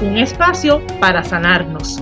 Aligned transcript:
Un 0.00 0.16
espacio 0.16 0.86
para 1.00 1.24
sanarnos. 1.24 1.96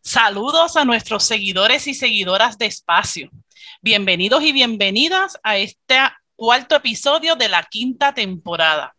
Saludos 0.00 0.76
a 0.78 0.86
nuestros 0.86 1.24
seguidores 1.24 1.86
y 1.86 1.92
seguidoras 1.92 2.56
de 2.56 2.64
Espacio. 2.64 3.28
Bienvenidos 3.82 4.42
y 4.42 4.52
bienvenidas 4.52 5.38
a 5.42 5.58
este 5.58 5.98
cuarto 6.34 6.76
episodio 6.76 7.36
de 7.36 7.48
la 7.48 7.62
quinta 7.64 8.14
temporada. 8.14 8.96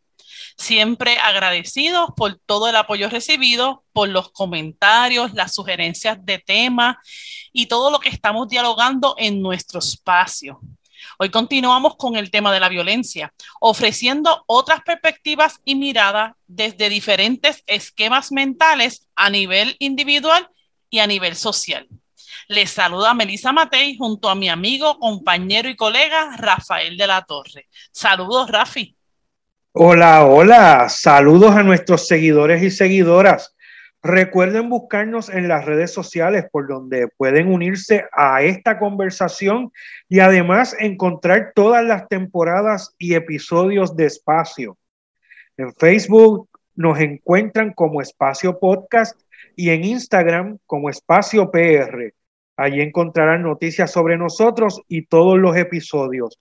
Siempre 0.56 1.18
agradecidos 1.18 2.12
por 2.16 2.40
todo 2.46 2.68
el 2.70 2.76
apoyo 2.76 3.10
recibido, 3.10 3.84
por 3.94 4.10
los 4.10 4.32
comentarios, 4.32 5.34
las 5.34 5.52
sugerencias 5.56 6.24
de 6.24 6.38
tema 6.38 7.02
y 7.52 7.66
todo 7.66 7.90
lo 7.90 7.98
que 8.00 8.10
estamos 8.10 8.50
dialogando 8.50 9.16
en 9.18 9.42
nuestro 9.42 9.80
espacio. 9.80 10.62
Hoy 11.20 11.32
continuamos 11.32 11.96
con 11.98 12.16
el 12.16 12.30
tema 12.30 12.54
de 12.54 12.60
la 12.60 12.70
violencia, 12.70 13.34
ofreciendo 13.60 14.44
otras 14.46 14.82
perspectivas 14.82 15.60
y 15.66 15.74
miradas 15.74 16.34
desde 16.46 16.90
diferentes 16.90 17.64
esquemas 17.66 18.32
mentales 18.32 19.08
a 19.16 19.32
nivel 19.32 19.76
individual 19.80 20.48
y 20.92 21.00
a 21.00 21.08
nivel 21.08 21.36
social. 21.36 21.88
Les 22.48 22.70
saluda 22.70 23.16
Melissa 23.16 23.52
Matei 23.52 23.98
junto 23.98 24.30
a 24.30 24.36
mi 24.36 24.48
amigo, 24.48 25.00
compañero 25.00 25.68
y 25.70 25.76
colega 25.76 26.38
Rafael 26.38 26.96
de 26.98 27.08
la 27.08 27.24
Torre. 27.24 27.68
Saludos, 27.92 28.52
Rafi. 28.52 28.96
Hola, 29.74 30.24
hola. 30.24 30.88
Saludos 30.88 31.56
a 31.56 31.64
nuestros 31.64 32.08
seguidores 32.08 32.62
y 32.62 32.70
seguidoras. 32.70 33.56
Recuerden 34.04 34.70
buscarnos 34.70 35.30
en 35.30 35.48
las 35.48 35.66
redes 35.66 35.92
sociales 35.92 36.46
por 36.52 36.68
donde 36.68 37.08
pueden 37.18 37.48
unirse 37.48 38.06
a 38.12 38.44
esta 38.44 38.78
conversación 38.78 39.72
y 40.08 40.20
además 40.20 40.76
encontrar 40.80 41.52
todas 41.56 41.84
las 41.84 42.08
temporadas 42.08 42.94
y 42.98 43.16
episodios 43.16 43.96
de 43.96 44.06
Espacio. 44.06 44.78
En 45.58 45.74
Facebook 45.74 46.48
nos 46.76 47.00
encuentran 47.00 47.74
como 47.74 48.02
Espacio 48.02 48.60
Podcast 48.60 49.20
y 49.56 49.72
en 49.72 49.84
Instagram 49.84 50.60
como 50.68 50.90
Espacio 50.90 51.50
PR. 51.50 52.14
Allí 52.56 52.82
encontrarán 52.82 53.42
noticias 53.42 53.92
sobre 53.92 54.18
nosotros 54.18 54.82
y 54.88 55.08
todos 55.08 55.40
los 55.40 55.58
episodios. 55.58 56.40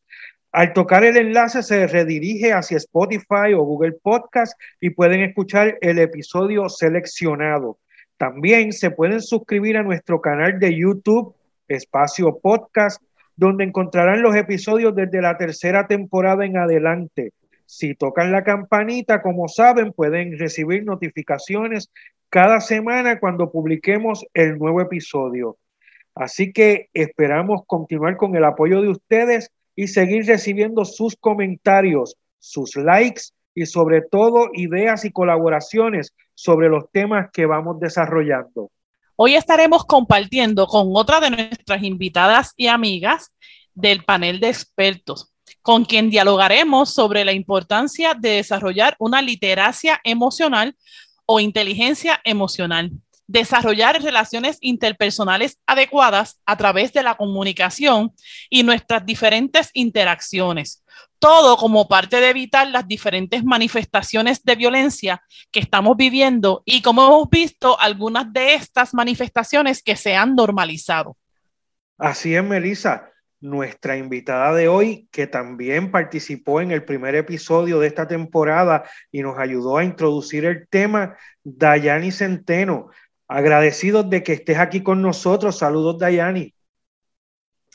Al 0.57 0.73
tocar 0.73 1.05
el 1.05 1.19
enlace 1.19 1.63
se 1.63 1.87
redirige 1.87 2.55
hacia 2.55 2.79
Spotify 2.79 3.53
o 3.55 3.63
Google 3.63 3.93
Podcast 3.93 4.59
y 4.81 4.89
pueden 4.89 5.21
escuchar 5.21 5.77
el 5.83 5.99
episodio 5.99 6.71
seleccionado. 6.71 7.79
También 8.17 8.73
se 8.73 8.91
pueden 8.91 9.21
suscribir 9.21 9.77
a 9.77 9.83
nuestro 9.83 10.23
canal 10.23 10.59
de 10.59 10.75
YouTube, 10.75 11.35
Espacio 11.69 12.39
Podcast, 12.39 13.03
donde 13.37 13.65
encontrarán 13.65 14.23
los 14.23 14.35
episodios 14.35 14.97
desde 14.97 15.21
la 15.21 15.37
tercera 15.37 15.87
temporada 15.87 16.47
en 16.47 16.57
adelante. 16.57 17.35
Si 17.67 17.95
tocan 17.95 18.33
la 18.33 18.43
campanita, 18.43 19.21
como 19.21 19.49
saben, 19.49 19.93
pueden 19.93 20.39
recibir 20.39 20.87
notificaciones 20.87 21.91
cada 22.31 22.63
semana 22.63 23.21
cuando 23.21 23.53
publiquemos 23.53 24.25
el 24.33 24.57
nuevo 24.57 24.81
episodio. 24.81 25.59
Así 26.15 26.55
que 26.55 26.89
esperamos 26.95 27.61
continuar 27.67 28.17
con 28.17 28.35
el 28.37 28.45
apoyo 28.47 28.81
de 28.81 28.89
ustedes 28.89 29.51
y 29.77 29.89
seguir 29.89 30.27
recibiendo 30.27 30.85
sus 30.85 31.15
comentarios, 31.15 32.17
sus 32.39 32.75
likes 32.77 33.23
y 33.55 33.67
sobre 33.67 34.03
todo 34.03 34.49
ideas 34.55 35.05
y 35.05 35.13
colaboraciones 35.13 36.15
sobre 36.35 36.69
los 36.69 36.91
temas 36.91 37.31
que 37.33 37.47
vamos 37.47 37.79
desarrollando. 37.79 38.71
Hoy 39.17 39.35
estaremos 39.35 39.85
compartiendo 39.85 40.67
con 40.67 40.89
otra 40.95 41.21
de 41.21 41.31
nuestras 41.31 41.83
invitadas 41.83 42.53
y 42.57 42.67
amigas 42.67 43.33
del 43.75 44.05
panel 44.05 44.41
de 44.41 44.49
expertos, 44.49 45.33
con 45.63 45.85
quien 45.85 46.11
dialogaremos 46.11 46.93
sobre 46.93 47.25
la 47.25 47.33
importancia 47.33 48.15
de 48.15 48.31
desarrollar 48.31 48.97
una 48.99 49.23
literacia 49.23 50.01
emocional 50.05 50.77
o 51.25 51.41
inteligencia 51.41 52.21
emocional. 52.25 52.93
Desarrollar 53.27 54.03
relaciones 54.03 54.59
interpersonales 54.61 55.59
adecuadas 55.67 56.41
a 56.47 56.57
través 56.57 56.93
de 56.93 57.03
la 57.03 57.17
comunicación 57.17 58.13
y 58.51 58.63
nuestras 58.63 59.05
diferentes 59.05 59.71
interacciones. 59.75 60.85
Todo 61.19 61.57
como 61.57 61.89
parte 61.89 62.21
de 62.21 62.31
evitar 62.31 62.69
las 62.69 62.87
diferentes 62.87 63.43
manifestaciones 63.45 64.43
de 64.45 64.55
violencia 64.55 65.23
que 65.51 65.61
estamos 65.61 65.97
viviendo 65.97 66.63
y 66.65 66.83
como 66.83 67.07
hemos 67.07 67.29
visto 67.31 67.79
algunas 67.81 68.33
de 68.33 68.55
estas 68.55 68.95
manifestaciones 68.95 69.83
que 69.83 69.97
se 69.97 70.15
han 70.15 70.35
normalizado. 70.35 71.17
Así 71.99 72.35
es, 72.35 72.45
Melissa 72.45 73.11
nuestra 73.41 73.97
invitada 73.97 74.55
de 74.55 74.69
hoy, 74.69 75.09
que 75.11 75.27
también 75.27 75.91
participó 75.91 76.61
en 76.61 76.71
el 76.71 76.85
primer 76.85 77.15
episodio 77.15 77.79
de 77.81 77.89
esta 77.89 78.07
temporada 78.07 78.85
y 79.13 79.23
nos 79.23 79.39
ayudó 79.39 79.77
a 79.79 79.85
introducir 79.85 80.45
el 80.45 80.67
tema, 80.69 81.17
Dayani 81.45 82.11
Centeno. 82.11 82.91
Agradecidos 83.29 84.09
de 84.09 84.23
que 84.23 84.35
estés 84.35 84.59
aquí 84.59 84.83
con 84.83 85.03
nosotros. 85.03 85.59
Saludos, 85.59 85.99
Dayani. 85.99 86.55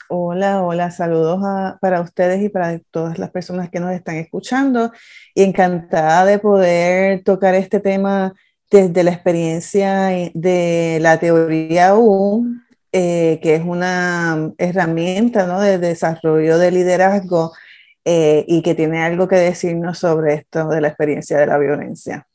Hola, 0.07 0.61
hola, 0.61 0.91
saludos 0.91 1.41
para 1.79 2.01
ustedes 2.01 2.41
y 2.41 2.49
para 2.49 2.79
todas 2.91 3.17
las 3.17 3.31
personas 3.31 3.69
que 3.69 3.79
nos 3.79 3.93
están 3.93 4.15
escuchando. 4.15 4.91
Y 5.33 5.43
encantada 5.43 6.25
de 6.25 6.39
poder 6.39 7.23
tocar 7.23 7.55
este 7.55 7.79
tema 7.79 8.33
desde 8.69 9.03
la 9.03 9.11
experiencia 9.11 10.07
de 10.33 10.99
la 11.01 11.19
teoría 11.19 11.95
U, 11.95 12.45
eh, 12.91 13.39
que 13.41 13.55
es 13.55 13.63
una 13.63 14.51
herramienta 14.57 15.59
de 15.61 15.77
desarrollo 15.77 16.57
de 16.57 16.71
liderazgo 16.71 17.53
eh, 18.03 18.45
y 18.47 18.61
que 18.63 18.75
tiene 18.75 19.03
algo 19.03 19.27
que 19.27 19.35
decirnos 19.35 19.99
sobre 19.99 20.33
esto 20.35 20.69
de 20.69 20.81
la 20.81 20.87
experiencia 20.87 21.37
de 21.37 21.47
la 21.47 21.57
violencia. 21.57 22.27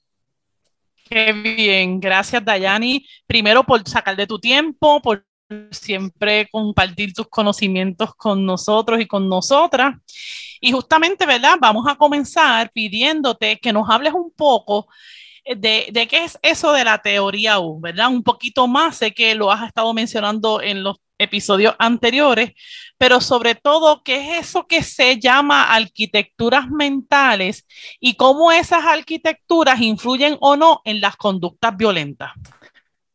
Qué 1.08 1.32
bien, 1.32 2.00
gracias 2.00 2.44
Dayani. 2.44 3.06
Primero 3.26 3.62
por 3.62 3.88
sacar 3.88 4.16
de 4.16 4.26
tu 4.26 4.40
tiempo, 4.40 5.00
por 5.00 5.24
siempre 5.70 6.48
compartir 6.50 7.12
tus 7.12 7.28
conocimientos 7.28 8.14
con 8.16 8.44
nosotros 8.44 9.00
y 9.00 9.06
con 9.06 9.28
nosotras. 9.28 9.94
Y 10.60 10.72
justamente, 10.72 11.24
¿verdad? 11.24 11.56
Vamos 11.60 11.86
a 11.88 11.94
comenzar 11.94 12.72
pidiéndote 12.72 13.58
que 13.58 13.72
nos 13.72 13.88
hables 13.88 14.14
un 14.14 14.32
poco 14.32 14.88
de, 15.44 16.08
qué 16.10 16.24
es 16.24 16.38
eso 16.42 16.72
de 16.72 16.84
la 16.84 16.98
teoría 16.98 17.60
U, 17.60 17.80
¿verdad? 17.80 18.08
Un 18.08 18.24
poquito 18.24 18.66
más, 18.66 18.96
sé 18.96 19.12
que 19.14 19.36
lo 19.36 19.52
has 19.52 19.68
estado 19.68 19.94
mencionando 19.94 20.60
en 20.60 20.82
los 20.82 20.96
episodios 21.18 21.74
anteriores, 21.78 22.52
pero 22.98 23.20
sobre 23.20 23.54
todo, 23.54 24.02
¿qué 24.02 24.38
es 24.38 24.48
eso 24.48 24.66
que 24.66 24.82
se 24.82 25.18
llama 25.18 25.74
arquitecturas 25.74 26.70
mentales 26.70 27.66
y 28.00 28.16
cómo 28.16 28.52
esas 28.52 28.84
arquitecturas 28.84 29.80
influyen 29.80 30.36
o 30.40 30.56
no 30.56 30.80
en 30.84 31.00
las 31.00 31.16
conductas 31.16 31.76
violentas? 31.76 32.30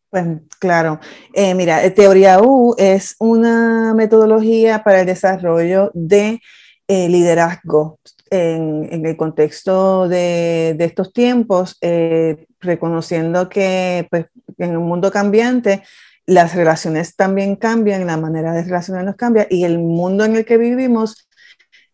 Pues 0.09 0.25
claro, 0.59 0.99
eh, 1.33 1.53
mira, 1.55 1.85
eh, 1.85 1.91
teoría 1.91 2.39
U 2.41 2.75
es 2.77 3.15
una 3.19 3.93
metodología 3.93 4.83
para 4.83 5.01
el 5.01 5.05
desarrollo 5.05 5.89
de 5.93 6.41
eh, 6.87 7.07
liderazgo 7.07 7.99
en, 8.29 9.05
el 9.05 9.15
contexto 9.15 10.09
de, 10.09 10.75
estos 10.79 11.13
tiempos, 11.13 11.77
eh, 11.79 12.47
reconociendo 12.59 13.47
que 13.47 14.07
pues, 14.09 14.25
en 14.57 14.75
un 14.75 14.87
mundo 14.87 15.09
cambiante 15.11 15.83
las 16.25 16.55
relaciones 16.55 17.15
también 17.15 17.55
cambian, 17.55 18.07
la 18.07 18.17
manera 18.17 18.53
de 18.53 18.63
relacionarnos 18.63 19.15
cambia 19.15 19.47
y 19.49 19.63
el 19.63 19.79
mundo 19.79 20.25
en 20.25 20.35
el 20.35 20.45
que 20.45 20.57
vivimos 20.57 21.27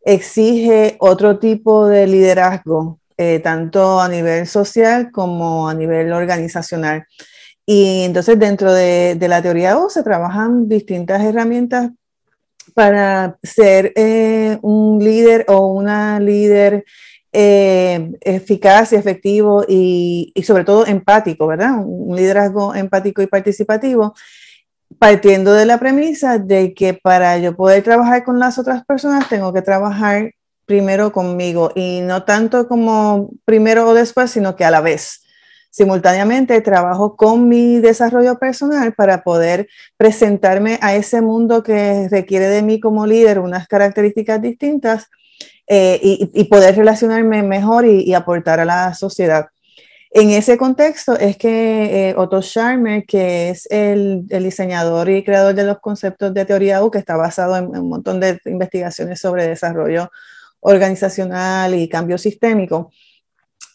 exige 0.02 0.96
otro 1.00 1.40
tipo 1.40 1.88
de 1.88 2.08
liderazgo, 2.08 3.00
eh, 3.18 3.40
tanto 3.40 4.00
a 4.00 4.08
nivel 4.08 4.48
social 4.48 5.12
como 5.12 5.68
a 5.68 5.74
nivel 5.74 6.12
organizacional. 6.14 7.06
Y 7.66 8.04
entonces 8.04 8.40
dentro 8.40 8.74
de, 8.74 9.18
la 9.20 9.42
teoría 9.42 9.78
O 9.78 9.90
se 9.90 10.04
trabajan 10.04 10.70
distintas 10.70 11.22
herramientas 11.22 11.92
para 12.74 13.38
ser 13.44 13.92
eh, 13.96 14.58
un 14.62 15.04
líder 15.04 15.46
o 15.50 15.68
una 15.68 16.20
líder 16.20 16.86
eh, 17.34 18.12
eficaz 18.22 18.94
y 18.94 18.96
efectivo 18.96 19.66
y, 19.68 20.34
sobre 20.46 20.64
todo 20.64 20.86
empático, 20.86 21.48
¿verdad? 21.48 21.84
Un 21.84 22.16
liderazgo 22.16 22.74
empático 22.74 23.22
y 23.22 23.28
participativo, 23.28 24.16
partiendo 25.00 25.54
de 25.54 25.66
la 25.66 25.80
premisa 25.80 26.38
de 26.40 26.74
que 26.74 26.94
para 26.94 27.38
yo 27.38 27.56
poder 27.56 27.84
trabajar 27.84 28.24
con 28.24 28.40
las 28.40 28.58
otras 28.58 28.86
personas 28.86 29.28
tengo 29.30 29.54
que 29.54 29.62
trabajar 29.62 30.32
primero 30.66 31.12
conmigo 31.12 31.72
y 31.76 32.02
no 32.02 32.24
tanto 32.24 32.68
como 32.68 33.30
primero 33.46 33.88
o 33.88 33.94
después, 33.94 34.32
sino 34.32 34.56
que 34.56 34.66
a 34.66 34.72
la 34.72 34.82
vez. 34.82 35.24
Simultáneamente 35.70 36.60
trabajo 36.62 37.16
con 37.16 37.48
mi 37.48 37.80
desarrollo 37.80 38.40
personal 38.40 38.94
para 38.94 39.24
poder 39.24 39.68
presentarme 39.98 40.80
a 40.82 40.96
ese 40.96 41.22
mundo 41.22 41.62
que 41.62 42.08
requiere 42.10 42.48
de 42.48 42.64
mí 42.64 42.80
como 42.80 43.06
líder 43.06 43.40
unas 43.40 43.68
características 43.68 44.42
distintas 44.42 45.08
eh, 45.68 46.00
y, 46.02 46.44
poder 46.46 46.76
relacionarme 46.76 47.44
mejor 47.44 47.86
y, 47.86 48.14
aportar 48.14 48.60
a 48.60 48.66
la 48.66 48.94
sociedad. 48.94 49.48
En 50.12 50.30
ese 50.32 50.58
contexto 50.58 51.18
es 51.18 51.38
que 51.38 52.10
eh, 52.10 52.16
Otto 52.18 52.42
Scharmer, 52.42 53.06
que 53.06 53.50
es 53.50 53.68
el, 53.70 54.26
diseñador 54.28 55.10
y 55.10 55.24
creador 55.24 55.54
de 55.54 55.66
los 55.66 55.80
conceptos 55.80 56.34
de 56.34 56.46
teoría 56.46 56.84
U, 56.84 56.90
que 56.90 57.00
está 57.00 57.18
basado 57.18 57.58
en, 57.58 57.66
en 57.66 57.82
un 57.82 57.90
montón 57.90 58.20
de 58.20 58.40
investigaciones 58.46 59.20
sobre 59.20 59.48
desarrollo 59.48 60.10
organizacional 60.62 61.76
y 61.76 61.90
cambio 61.90 62.18
sistémico, 62.18 62.92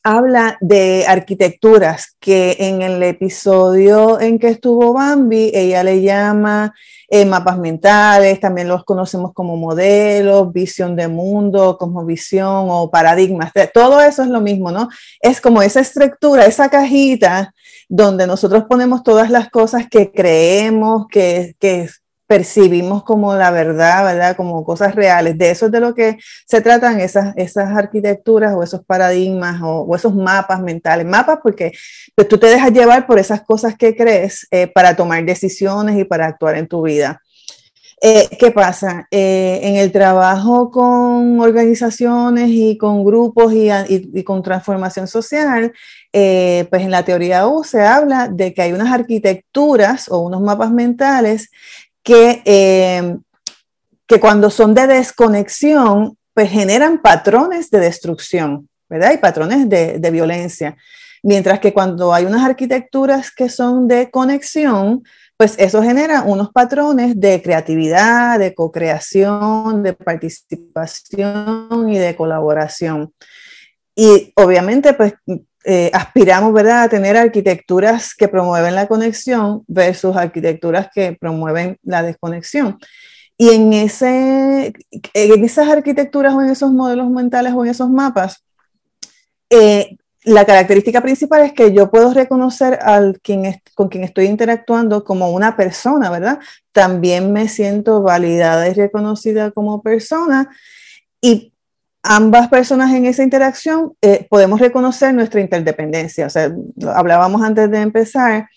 habla 0.04 0.58
de 0.60 1.04
arquitecturas 1.06 2.16
que 2.18 2.56
en 2.58 2.82
el 2.82 3.02
episodio 3.02 4.20
en 4.20 4.38
que 4.38 4.48
estuvo 4.48 4.92
Bambi, 4.92 5.52
ella 5.54 5.84
le 5.84 6.02
llama 6.02 6.74
eh, 7.08 7.24
mapas 7.24 7.58
mentales, 7.58 8.40
también 8.40 8.68
los 8.68 8.84
conocemos 8.84 9.32
como 9.32 9.56
modelos, 9.56 10.52
visión 10.52 10.96
de 10.96 11.08
mundo, 11.08 11.76
como 11.78 12.04
visión 12.04 12.66
o 12.70 12.90
paradigmas. 12.90 13.52
Todo 13.72 14.00
eso 14.00 14.22
es 14.22 14.28
lo 14.28 14.40
mismo, 14.40 14.72
¿no? 14.72 14.88
Es 15.20 15.40
como 15.40 15.62
esa 15.62 15.80
estructura, 15.80 16.46
esa 16.46 16.68
cajita 16.68 17.54
donde 17.88 18.26
nosotros 18.26 18.64
ponemos 18.68 19.02
todas 19.02 19.30
las 19.30 19.50
cosas 19.50 19.86
que 19.88 20.10
creemos, 20.10 21.06
que, 21.08 21.54
que 21.60 21.88
percibimos 22.26 23.02
como 23.04 23.34
la 23.34 23.50
verdad, 23.50 24.04
¿verdad? 24.04 24.36
Como 24.36 24.64
cosas 24.64 24.94
reales. 24.94 25.36
De 25.36 25.50
eso 25.50 25.66
es 25.66 25.72
de 25.72 25.80
lo 25.80 25.94
que 25.94 26.18
se 26.46 26.60
tratan 26.60 27.00
esas, 27.00 27.34
esas 27.36 27.76
arquitecturas 27.76 28.54
o 28.54 28.62
esos 28.62 28.84
paradigmas 28.84 29.60
o, 29.62 29.94
esos 29.94 30.14
mapas 30.14 30.62
mentales. 30.62 31.06
Mapas 31.06 31.40
porque 31.42 31.72
pues, 32.14 32.28
tú 32.28 32.38
te 32.38 32.46
dejas 32.46 32.72
llevar 32.72 33.06
por 33.06 33.18
esas 33.18 33.42
cosas 33.42 33.76
que 33.76 33.94
crees 33.94 34.46
eh, 34.50 34.66
para 34.66 34.96
tomar 34.96 35.24
decisiones 35.24 35.98
y 35.98 36.04
para 36.04 36.26
actuar 36.26 36.56
en 36.56 36.68
tu 36.68 36.82
vida. 36.82 37.20
Eh, 38.00 38.28
¿Qué 38.38 38.50
pasa? 38.50 39.06
Eh, 39.10 39.60
en 39.62 39.76
el 39.76 39.92
trabajo 39.92 40.70
con 40.70 41.38
organizaciones 41.38 42.48
y 42.48 42.76
con 42.76 43.04
grupos 43.04 43.52
y, 43.52 43.68
y 43.88 44.24
con 44.24 44.42
transformación 44.42 45.06
social, 45.06 45.72
pues 46.10 46.82
en 46.82 46.90
la 46.90 47.04
teoría 47.04 47.46
U 47.46 47.62
se 47.62 47.82
habla 47.82 48.28
de 48.28 48.52
que 48.52 48.62
hay 48.62 48.72
unas 48.72 48.92
arquitecturas 48.92 50.10
o 50.10 50.18
unos 50.18 50.40
mapas 50.40 50.70
mentales 50.72 51.50
que, 52.02 52.42
eh, 52.44 53.16
que 54.06 54.20
cuando 54.20 54.50
son 54.50 54.74
de 54.74 54.86
desconexión, 54.86 56.16
pues 56.34 56.50
generan 56.50 57.00
patrones 57.00 57.70
de 57.70 57.80
destrucción, 57.80 58.68
¿verdad? 58.88 59.12
Y 59.12 59.18
patrones 59.18 59.68
de, 59.68 59.98
de 59.98 60.10
violencia. 60.10 60.76
Mientras 61.22 61.60
que 61.60 61.72
cuando 61.72 62.12
hay 62.12 62.24
unas 62.24 62.44
arquitecturas 62.44 63.30
que 63.30 63.48
son 63.48 63.86
de 63.86 64.10
conexión, 64.10 65.04
pues 65.36 65.54
eso 65.58 65.82
genera 65.82 66.22
unos 66.22 66.50
patrones 66.50 67.18
de 67.18 67.42
creatividad, 67.42 68.38
de 68.38 68.54
co-creación, 68.54 69.82
de 69.82 69.92
participación 69.92 71.88
y 71.88 71.98
de 71.98 72.16
colaboración. 72.16 73.12
Y 73.94 74.32
obviamente, 74.36 74.94
pues 74.94 75.14
eh, 75.64 75.90
aspiramos 75.92 76.52
¿verdad? 76.52 76.82
a 76.82 76.88
tener 76.88 77.16
arquitecturas 77.16 78.14
que 78.14 78.28
promueven 78.28 78.74
la 78.74 78.86
conexión 78.86 79.62
versus 79.66 80.16
arquitecturas 80.16 80.88
que 80.92 81.16
promueven 81.20 81.78
la 81.82 82.02
desconexión. 82.02 82.78
Y 83.38 83.50
en, 83.50 83.72
ese, 83.72 84.72
en 85.14 85.44
esas 85.44 85.68
arquitecturas 85.68 86.34
o 86.34 86.42
en 86.42 86.50
esos 86.50 86.72
modelos 86.72 87.10
mentales 87.10 87.52
o 87.54 87.64
en 87.64 87.70
esos 87.70 87.90
mapas, 87.90 88.44
eh, 89.50 89.96
la 90.24 90.44
característica 90.44 91.00
principal 91.00 91.42
es 91.42 91.52
que 91.52 91.72
yo 91.72 91.90
puedo 91.90 92.14
reconocer 92.14 92.78
al 92.82 93.20
quien 93.20 93.60
con 93.74 93.88
quien 93.88 94.04
estoy 94.04 94.26
interactuando 94.26 95.02
como 95.02 95.30
una 95.30 95.56
persona, 95.56 96.10
¿verdad? 96.10 96.38
También 96.70 97.32
me 97.32 97.48
siento 97.48 98.02
validada 98.02 98.68
y 98.68 98.74
reconocida 98.74 99.50
como 99.50 99.82
persona 99.82 100.48
y 101.20 101.51
ambas 102.02 102.48
personas 102.48 102.92
en 102.92 103.06
esa 103.06 103.22
interacción 103.22 103.94
eh, 104.02 104.26
podemos 104.28 104.60
reconocer 104.60 105.14
nuestra 105.14 105.40
interdependencia. 105.40 106.26
O 106.26 106.30
sea, 106.30 106.52
hablábamos 106.94 107.42
antes 107.42 107.70
de 107.70 107.78
empezar 107.78 108.48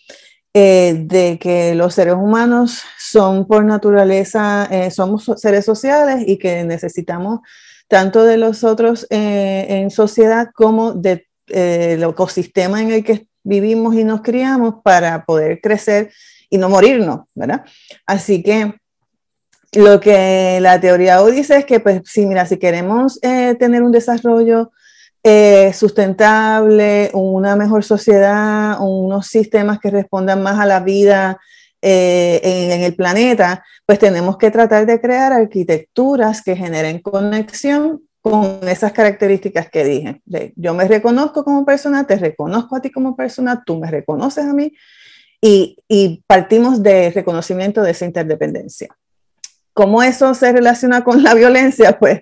eh, 0.53 0.95
de 1.05 1.37
que 1.39 1.75
los 1.75 1.93
seres 1.93 2.15
humanos 2.15 2.81
son 2.97 3.47
por 3.47 3.63
naturaleza, 3.63 4.67
eh, 4.71 4.89
somos 4.89 5.29
seres 5.37 5.65
sociales 5.65 6.23
y 6.25 6.37
que 6.37 6.63
necesitamos 6.63 7.41
tanto 7.87 8.23
de 8.23 8.37
los 8.37 8.63
otros 8.63 9.05
en 9.11 9.91
sociedad 9.91 10.49
como 10.55 10.93
del 10.93 11.23
ecosistema 11.47 12.81
en 12.81 12.91
el 12.91 13.03
que 13.03 13.27
vivimos 13.43 13.93
y 13.93 14.03
nos 14.03 14.21
criamos 14.21 14.75
para 14.83 15.23
poder 15.23 15.61
crecer 15.61 16.11
y 16.49 16.57
no 16.57 16.67
morirnos, 16.67 17.27
¿verdad? 17.35 17.63
Así 18.07 18.41
que 18.41 18.73
lo 19.75 19.99
que 19.99 20.59
la 20.61 20.79
teoría 20.79 21.21
U 21.21 21.27
dice 21.27 21.57
es 21.57 21.65
que, 21.65 21.79
pues, 21.79 22.01
sí, 22.05 22.25
mira, 22.25 22.45
si 22.45 22.57
queremos 22.57 23.19
eh, 23.21 23.55
tener 23.55 23.83
un 23.83 23.91
desarrollo 23.91 24.71
eh, 25.23 25.73
sustentable, 25.73 27.09
una 27.13 27.55
mejor 27.55 27.83
sociedad, 27.83 28.77
unos 28.79 29.27
sistemas 29.27 29.79
que 29.79 29.89
respondan 29.89 30.43
más 30.43 30.59
a 30.59 30.65
la 30.65 30.79
vida 30.79 31.39
eh, 31.81 32.39
en, 32.43 32.81
el 32.81 32.95
planeta, 32.95 33.63
pues 33.85 33.99
tenemos 33.99 34.37
que 34.37 34.51
tratar 34.51 34.85
de 34.85 35.01
crear 35.01 35.33
arquitecturas 35.33 36.41
que 36.41 36.55
generen 36.55 36.99
conexión 36.99 38.01
con 38.21 38.59
esas 38.67 38.91
características 38.91 39.69
que 39.69 39.83
dije. 39.83 40.21
yo 40.55 40.73
me 40.73 40.87
reconozco 40.87 41.43
como 41.43 41.65
persona, 41.65 42.07
te 42.07 42.15
reconozco 42.17 42.75
a 42.75 42.81
ti 42.81 42.91
como 42.91 43.15
persona, 43.15 43.63
tú 43.65 43.79
me 43.79 43.91
reconoces 43.91 44.45
a 44.45 44.53
mí 44.53 44.73
y, 45.41 45.77
y 45.87 46.23
partimos 46.25 46.81
de 46.81 47.11
reconocimiento 47.11 47.81
de 47.83 47.91
esa 47.91 48.05
interdependencia. 48.05 48.95
¿Cómo 49.75 50.01
eso 50.01 50.33
se 50.33 50.53
relaciona 50.53 51.03
con 51.03 51.21
la 51.21 51.33
violencia? 51.33 51.99
Pues 51.99 52.21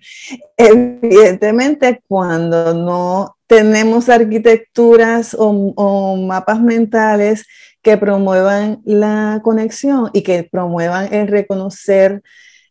evidentemente 0.57 2.01
cuando 2.07 2.73
no 2.73 3.37
tenemos 3.45 4.09
arquitecturas 4.09 5.35
o, 5.37 6.17
mapas 6.17 6.59
mentales 6.59 7.45
que 7.83 7.95
promuevan 7.95 8.81
la 8.85 9.39
conexión 9.43 10.09
y 10.13 10.23
que 10.23 10.49
promuevan 10.51 11.13
el 11.13 11.27
reconocer 11.27 12.23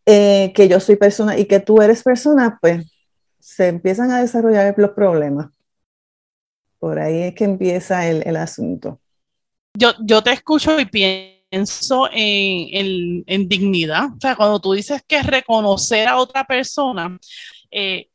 eh, 0.04 0.52
que 0.52 0.66
yo 0.66 0.80
soy 0.80 0.96
persona 0.96 1.38
y 1.38 1.44
que 1.44 1.60
tú 1.60 1.80
eres 1.80 2.02
persona, 2.02 2.58
pues 2.60 2.84
se 3.38 3.68
empiezan 3.68 4.10
a 4.10 4.20
desarrollar 4.20 4.74
los 4.78 4.90
problemas. 4.90 5.52
Por 6.80 6.98
ahí 6.98 7.22
es 7.22 7.34
que 7.36 7.44
empieza 7.44 8.08
el, 8.08 8.36
asunto. 8.36 8.98
Yo, 9.74 9.92
yo 10.00 10.24
te 10.24 10.32
escucho 10.32 10.80
y 10.80 10.86
pienso 10.86 11.41
pienso 11.52 12.08
en, 12.10 13.46
dignidad. 13.46 14.06
O 14.16 14.20
sea, 14.20 14.36
cuando 14.36 14.58
tú 14.58 14.72
dices 14.72 15.02
que 15.06 15.22
reconocer 15.22 16.08
a 16.08 16.16
otra 16.16 16.46
persona, 16.46 17.18
eh, 17.70 18.08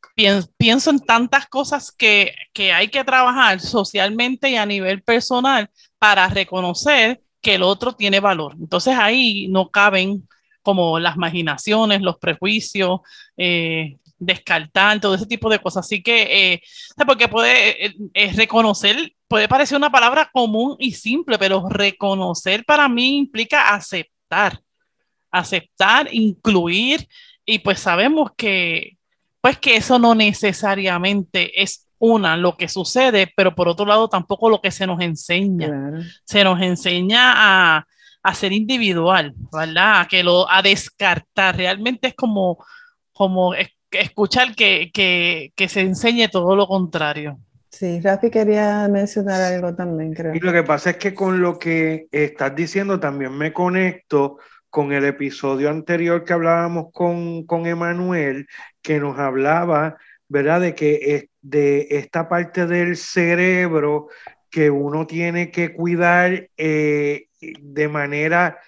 pienso 0.56 0.90
en 0.90 0.98
tantas 0.98 1.46
cosas 1.46 1.92
que, 1.92 2.34
hay 2.74 2.88
que 2.88 3.04
trabajar 3.04 3.60
socialmente 3.60 4.50
y 4.50 4.56
a 4.56 4.66
nivel 4.66 5.02
personal 5.02 5.70
para 6.00 6.28
reconocer 6.28 7.22
que 7.40 7.54
el 7.54 7.62
otro 7.62 7.92
tiene 7.92 8.18
valor. 8.18 8.56
Entonces 8.58 8.96
ahí 8.98 9.46
no 9.46 9.70
caben 9.70 10.28
como 10.62 10.98
las 10.98 11.14
imaginaciones, 11.14 12.02
los 12.02 12.18
prejuicios, 12.18 13.00
eh, 13.36 13.98
descartar, 14.18 15.00
todo 15.00 15.14
ese 15.14 15.26
tipo 15.26 15.48
de 15.48 15.58
cosas. 15.58 15.86
Así 15.86 16.02
que, 16.02 16.52
eh, 16.52 16.62
porque 17.06 17.28
puede 17.28 17.86
eh, 17.86 18.32
reconocer, 18.34 19.14
puede 19.26 19.48
parecer 19.48 19.76
una 19.76 19.90
palabra 19.90 20.30
común 20.32 20.76
y 20.78 20.92
simple, 20.92 21.38
pero 21.38 21.68
reconocer 21.68 22.64
para 22.64 22.88
mí 22.88 23.18
implica 23.18 23.74
aceptar, 23.74 24.60
aceptar, 25.30 26.08
incluir, 26.12 27.06
y 27.44 27.60
pues 27.60 27.80
sabemos 27.80 28.30
que, 28.36 28.98
pues 29.40 29.58
que 29.58 29.76
eso 29.76 29.98
no 29.98 30.14
necesariamente 30.14 31.62
es 31.62 31.88
una, 31.98 32.36
lo 32.36 32.56
que 32.56 32.68
sucede, 32.68 33.32
pero 33.36 33.54
por 33.54 33.68
otro 33.68 33.86
lado 33.86 34.08
tampoco 34.08 34.50
lo 34.50 34.60
que 34.60 34.70
se 34.70 34.86
nos 34.86 35.00
enseña. 35.00 36.00
Se 36.24 36.44
nos 36.44 36.60
enseña 36.60 37.32
a, 37.36 37.86
a, 38.22 38.34
ser 38.34 38.52
individual, 38.52 39.34
¿verdad? 39.52 40.00
A, 40.00 40.08
que 40.08 40.22
lo, 40.22 40.48
a 40.48 40.62
descartar. 40.62 41.56
Realmente 41.56 42.08
es 42.08 42.14
como, 42.14 42.64
como 43.12 43.54
escuchar 43.90 44.54
que, 44.54 44.90
que, 44.92 45.68
se 45.68 45.80
enseñe 45.80 46.28
todo 46.28 46.56
lo 46.56 46.66
contrario. 46.66 47.38
Sí, 47.70 48.00
Rafi 48.00 48.30
quería 48.30 48.88
mencionar 48.88 49.40
algo 49.40 49.74
también, 49.74 50.14
creo. 50.14 50.34
Y 50.34 50.40
lo 50.40 50.52
que 50.52 50.62
pasa 50.62 50.90
es 50.90 50.96
que 50.96 51.14
con 51.14 51.40
lo 51.40 51.58
que 51.58 52.08
estás 52.10 52.54
diciendo 52.54 52.98
también 52.98 53.36
me 53.36 53.52
conecto 53.52 54.38
con 54.70 54.92
el 54.92 55.04
episodio 55.04 55.70
anterior 55.70 56.24
que 56.24 56.32
hablábamos 56.32 56.92
con, 56.92 57.46
con 57.46 57.66
Emanuel, 57.66 58.46
que 58.82 58.98
nos 58.98 59.18
hablaba, 59.18 59.96
¿verdad?, 60.28 60.60
de 60.60 60.74
que 60.74 60.98
es 61.14 61.24
de 61.40 61.86
esta 61.90 62.28
parte 62.28 62.66
del 62.66 62.96
cerebro 62.96 64.08
que 64.50 64.70
uno 64.70 65.06
tiene 65.06 65.50
que 65.50 65.72
cuidar 65.72 66.50
eh, 66.56 67.28
de 67.40 67.88
manera, 67.88 68.58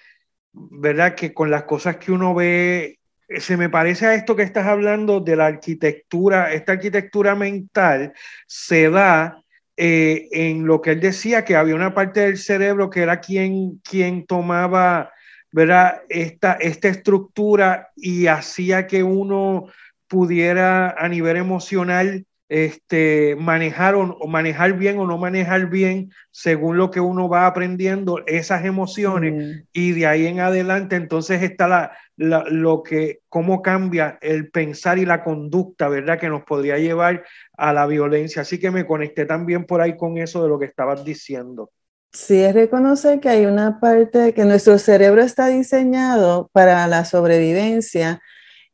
¿verdad?, 0.53 1.15
que 1.15 1.33
con 1.33 1.51
las 1.51 1.63
cosas 1.63 1.97
que 1.97 2.11
uno 2.11 2.33
ve 2.33 3.00
se 3.39 3.57
me 3.57 3.69
parece 3.69 4.05
a 4.07 4.13
esto 4.15 4.35
que 4.35 4.43
estás 4.43 4.67
hablando 4.67 5.19
de 5.19 5.35
la 5.35 5.47
arquitectura, 5.47 6.53
esta 6.53 6.73
arquitectura 6.73 7.35
mental 7.35 8.13
se 8.47 8.89
da 8.89 9.41
eh, 9.77 10.27
en 10.31 10.65
lo 10.65 10.81
que 10.81 10.91
él 10.91 10.99
decía, 10.99 11.45
que 11.45 11.55
había 11.55 11.75
una 11.75 11.93
parte 11.93 12.21
del 12.21 12.37
cerebro 12.37 12.89
que 12.89 13.01
era 13.01 13.19
quien, 13.19 13.79
quien 13.83 14.25
tomaba 14.25 15.11
¿verdad? 15.51 16.01
Esta, 16.09 16.53
esta 16.53 16.87
estructura 16.87 17.89
y 17.95 18.27
hacía 18.27 18.87
que 18.87 19.03
uno 19.03 19.67
pudiera 20.07 20.95
a 20.97 21.07
nivel 21.09 21.37
emocional 21.37 22.25
este, 22.51 23.37
manejar 23.39 23.95
o, 23.95 24.27
manejar 24.27 24.73
bien 24.73 24.99
o 24.99 25.07
no 25.07 25.17
manejar 25.17 25.69
bien 25.69 26.11
según 26.31 26.75
lo 26.75 26.91
que 26.91 26.99
uno 26.99 27.29
va 27.29 27.47
aprendiendo 27.47 28.21
esas 28.27 28.65
emociones 28.65 29.63
y 29.71 29.93
de 29.93 30.05
ahí 30.05 30.27
en 30.27 30.41
adelante 30.41 30.97
entonces 30.97 31.41
está 31.43 31.69
la, 31.69 31.91
lo 32.17 32.83
que, 32.83 33.21
cómo 33.29 33.61
cambia 33.61 34.19
el 34.21 34.51
pensar 34.51 34.97
y 34.97 35.05
la 35.05 35.23
conducta, 35.23 35.87
¿verdad? 35.87 36.19
Que 36.19 36.27
nos 36.27 36.43
podría 36.43 36.77
llevar 36.77 37.23
a 37.57 37.71
la 37.71 37.87
violencia. 37.87 38.41
Así 38.41 38.59
que 38.59 38.69
me 38.69 38.85
conecté 38.85 39.25
también 39.25 39.63
por 39.63 39.79
ahí 39.79 39.95
con 39.95 40.17
eso 40.17 40.43
de 40.43 40.49
lo 40.49 40.59
que 40.59 40.65
estabas 40.65 41.05
diciendo. 41.05 41.71
Sí, 42.11 42.43
es 42.43 42.53
reconocer 42.53 43.21
que 43.21 43.29
hay 43.29 43.45
una 43.45 43.79
parte 43.79 44.33
que 44.33 44.43
nuestro 44.43 44.77
cerebro 44.77 45.21
está 45.21 45.47
diseñado 45.47 46.49
para 46.51 46.85
la 46.87 47.05
sobrevivencia 47.05 48.21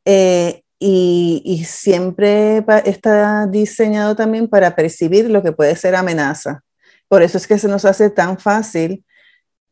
eh, 0.03 0.63
y, 0.79 1.63
siempre 1.65 2.63
está 2.85 3.47
diseñado 3.47 4.15
también 4.15 4.47
para 4.47 4.75
percibir 4.75 5.29
lo 5.29 5.41
que 5.41 5.51
puede 5.51 5.75
ser 5.75 5.95
amenaza. 5.95 6.61
Por 7.07 7.23
eso 7.23 7.37
es 7.37 7.47
que 7.47 7.57
se 7.57 7.67
nos 7.67 7.85
hace 7.85 8.09
tan 8.09 8.37
fácil 8.37 9.03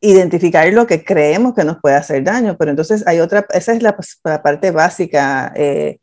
identificar 0.00 0.70
lo 0.72 0.86
que 0.86 1.04
creemos 1.04 1.54
que 1.54 1.64
nos 1.64 1.78
puede 1.80 1.96
hacer 1.96 2.22
daño, 2.24 2.56
pero 2.58 2.70
entonces 2.70 3.06
hay 3.06 3.20
otra, 3.20 3.46
esa 3.50 3.72
es 3.72 3.82
la, 3.82 3.96
parte 4.42 4.70
básica 4.70 5.52
eh, 5.56 6.00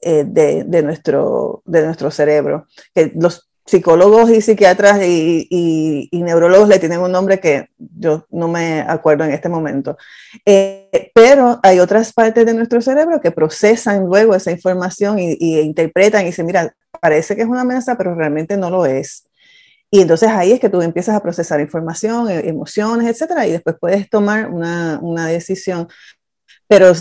eh, 0.00 0.24
de, 0.26 0.64
de, 0.64 0.82
nuestro, 0.82 1.62
de 1.64 1.84
nuestro 1.84 2.10
cerebro, 2.10 2.66
que 2.94 3.12
los 3.14 3.50
psicólogos 3.66 4.30
y 4.30 4.40
psiquiatras 4.40 5.00
y, 5.02 6.08
neurólogos 6.12 6.68
le 6.68 6.78
tienen 6.78 7.00
un 7.00 7.12
nombre 7.12 7.40
que 7.40 7.68
yo 7.78 8.26
no 8.30 8.48
me 8.48 8.80
acuerdo 8.80 9.24
en 9.24 9.32
este 9.32 9.48
momento. 9.48 9.96
Eh, 10.44 11.10
pero 11.14 11.60
hay 11.62 11.80
otras 11.80 12.12
partes 12.12 12.44
de 12.44 12.54
nuestro 12.54 12.80
cerebro 12.80 13.20
que 13.20 13.30
procesan 13.30 14.04
luego 14.04 14.34
esa 14.34 14.50
información 14.50 15.18
y, 15.18 15.60
interpretan 15.60 16.22
y 16.22 16.26
dicen, 16.26 16.46
mira, 16.46 16.74
parece 17.00 17.36
que 17.36 17.42
es 17.42 17.48
una 17.48 17.62
amenaza, 17.62 17.96
pero 17.96 18.14
realmente 18.14 18.56
no 18.56 18.70
lo 18.70 18.86
es. 18.86 19.26
Y 19.90 20.00
entonces 20.00 20.28
ahí 20.28 20.52
es 20.52 20.60
que 20.60 20.68
tú 20.68 20.82
empiezas 20.82 21.14
a 21.14 21.22
procesar 21.22 21.60
información, 21.60 22.28
e, 22.28 22.48
emociones, 22.48 23.08
etcétera, 23.08 23.46
y 23.46 23.52
después 23.52 23.76
puedes 23.80 24.10
tomar 24.10 24.50
una, 24.50 24.98
una 25.00 25.26
decisión. 25.28 25.88
Pero 26.66 26.92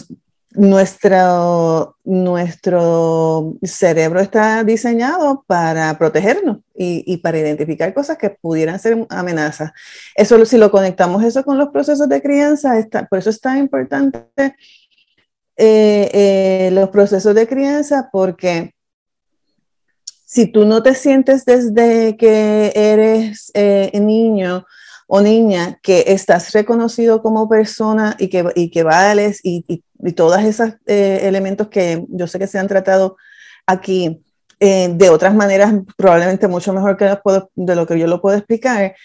nuestro, 0.55 1.97
nuestro 2.03 3.55
cerebro 3.63 4.19
está 4.19 4.63
diseñado 4.63 5.43
para 5.47 5.97
protegernos 5.97 6.57
y, 6.75 7.17
para 7.17 7.39
identificar 7.39 7.93
cosas 7.93 8.17
que 8.17 8.29
pudieran 8.29 8.79
ser 8.79 9.05
amenazas. 9.09 9.71
Eso, 10.15 10.45
si 10.45 10.57
lo 10.57 10.71
conectamos 10.71 11.23
eso 11.23 11.43
con 11.43 11.57
los 11.57 11.69
procesos 11.69 12.07
de 12.09 12.21
crianza, 12.21 12.77
está, 12.77 13.05
por 13.05 13.19
eso 13.19 13.29
es 13.29 13.41
tan 13.41 13.57
importante 13.57 14.25
eh, 15.57 16.09
eh, 16.13 16.69
los 16.71 16.89
procesos 16.89 17.35
de 17.35 17.47
crianza, 17.47 18.09
porque 18.11 18.73
si 20.25 20.47
tú 20.47 20.65
no 20.65 20.81
te 20.81 20.95
sientes 20.95 21.45
desde 21.45 22.17
que 22.17 22.71
eres 22.75 23.51
eh, 23.53 23.91
niño, 23.99 24.65
o 25.15 25.21
niña 25.21 25.77
que 25.83 26.05
estás 26.07 26.51
reconocido 26.53 27.21
como 27.21 27.47
persona 27.47 28.15
y 28.17 28.29
que, 28.29 28.51
y 28.55 28.71
que 28.71 28.81
vales 28.81 29.41
y, 29.43 29.63
y, 29.67 29.83
y 29.99 30.13
todos 30.13 30.41
esos 30.41 30.71
eh, 30.87 31.19
elementos 31.21 31.67
que 31.67 32.03
yo 32.09 32.25
sé 32.25 32.39
que 32.39 32.47
se 32.47 32.57
han 32.57 32.67
tratado 32.67 33.15
aquí 33.67 34.23
eh, 34.59 34.89
de 34.91 35.09
otras 35.11 35.35
maneras 35.35 35.71
probablemente 35.97 36.47
mucho 36.47 36.73
mejor 36.73 36.97
que 36.97 37.15
de 37.53 37.75
lo 37.75 37.85
que 37.85 37.99
yo 37.99 38.07
lo 38.07 38.21
puedo 38.21 38.37
explicar, 38.37 38.95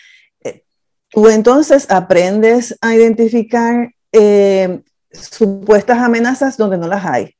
eh, 0.42 0.62
tú 1.10 1.28
entonces 1.28 1.86
aprendes 1.90 2.74
a 2.80 2.94
identificar 2.94 3.90
supuestas 5.12 5.98
amenazas 5.98 6.56
donde 6.56 6.78
no 6.78 6.88
las 6.88 7.04
hay 7.04 7.34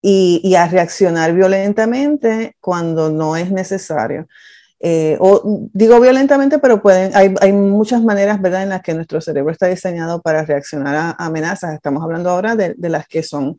y 0.00 0.54
a 0.54 0.68
reaccionar 0.68 1.34
violentamente 1.34 2.54
cuando 2.60 3.10
no 3.10 3.36
es 3.36 3.50
necesario. 3.50 4.28
Eh, 4.82 5.18
o 5.20 5.68
digo 5.74 6.00
violentamente, 6.00 6.58
pero 6.58 6.80
pueden, 6.80 7.14
hay, 7.14 7.34
hay, 7.42 7.52
muchas 7.52 8.02
maneras, 8.02 8.40
¿verdad?, 8.40 8.62
en 8.62 8.70
las 8.70 8.80
que 8.80 8.94
nuestro 8.94 9.20
cerebro 9.20 9.52
está 9.52 9.66
diseñado 9.66 10.22
para 10.22 10.42
reaccionar 10.42 10.94
a, 10.96 11.10
amenazas. 11.18 11.74
Estamos 11.74 12.02
hablando 12.02 12.30
ahora 12.30 12.56
de, 12.56 12.74
de 12.76 12.88
las 12.88 13.06
que 13.06 13.22
son 13.22 13.58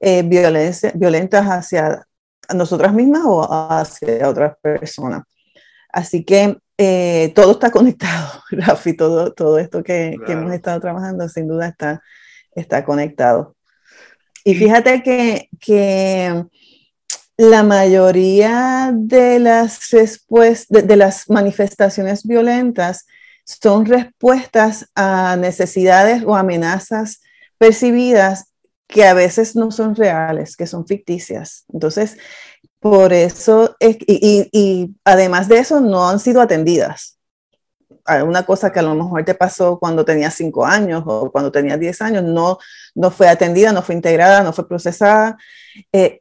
eh, 0.00 0.22
violentas 0.22 1.46
hacia 1.46 2.06
nosotras 2.54 2.92
mismas 2.92 3.22
o 3.24 3.46
hacia 3.70 4.28
otras 4.28 4.56
personas. 4.60 5.22
Así 5.90 6.24
que 6.24 6.58
eh, 6.76 7.32
todo 7.34 7.52
está 7.52 7.70
conectado, 7.70 8.42
Rafi, 8.50 8.96
todo, 8.96 9.32
todo 9.32 9.58
esto 9.58 9.82
que, 9.82 10.16
que, 10.26 10.32
hemos 10.32 10.52
estado 10.52 10.80
trabajando 10.80 11.28
sin 11.28 11.46
duda 11.46 11.68
está, 11.68 12.02
está 12.54 12.84
conectado. 12.84 13.56
Y 14.44 14.54
fíjate 14.54 15.02
que, 15.02 15.48
que 15.60 16.44
la 17.36 17.62
mayoría 17.62 18.90
de 18.94 19.38
las, 19.38 19.90
respuestas, 19.90 20.86
de, 20.86 20.96
las 20.96 21.28
manifestaciones 21.28 22.24
violentas 22.24 23.06
son 23.44 23.86
respuestas 23.86 24.88
a 24.94 25.36
necesidades 25.36 26.22
o 26.24 26.36
amenazas 26.36 27.20
percibidas 27.58 28.52
que 28.86 29.04
a 29.04 29.14
veces 29.14 29.56
no 29.56 29.70
son 29.70 29.94
reales, 29.96 30.56
que 30.56 30.66
son 30.66 30.86
ficticias. 30.86 31.64
Entonces, 31.72 32.16
por 32.78 33.12
eso, 33.12 33.76
y, 33.80 34.94
además 35.04 35.48
de 35.48 35.58
eso, 35.58 35.80
no 35.80 36.08
han 36.08 36.20
sido 36.20 36.40
atendidas. 36.40 37.18
Una 38.06 38.44
cosa 38.44 38.70
que 38.70 38.80
a 38.80 38.82
lo 38.82 38.94
mejor 38.94 39.24
te 39.24 39.34
pasó 39.34 39.78
cuando 39.78 40.04
tenías 40.04 40.34
cinco 40.34 40.66
años 40.66 41.02
o 41.06 41.32
cuando 41.32 41.50
tenías 41.50 41.80
diez 41.80 42.02
años, 42.02 42.22
no, 42.22 42.58
no 42.94 43.10
fue 43.10 43.28
atendida, 43.28 43.72
no 43.72 43.82
fue 43.82 43.94
integrada, 43.94 44.42
no 44.42 44.52
fue 44.52 44.68
procesada. 44.68 45.38
Eh, 45.90 46.20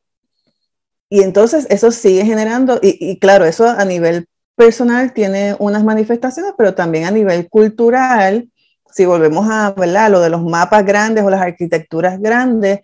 y 1.14 1.22
entonces 1.22 1.68
eso 1.70 1.92
sigue 1.92 2.26
generando, 2.26 2.80
y, 2.82 3.20
claro, 3.20 3.46
eso 3.46 3.70
a 3.70 3.86
nivel 3.86 4.26
personal 4.56 5.14
tiene 5.14 5.56
unas 5.60 5.84
manifestaciones, 5.84 6.54
pero 6.58 6.74
también 6.74 7.06
a 7.06 7.12
nivel 7.12 7.48
cultural, 7.50 8.50
si 8.92 9.06
volvemos 9.06 9.48
a 9.48 9.70
¿verdad? 9.78 10.10
lo 10.10 10.22
de 10.22 10.32
los 10.32 10.42
mapas 10.42 10.84
grandes 10.84 11.24
o 11.24 11.30
las 11.30 11.40
arquitecturas 11.40 12.20
grandes, 12.20 12.80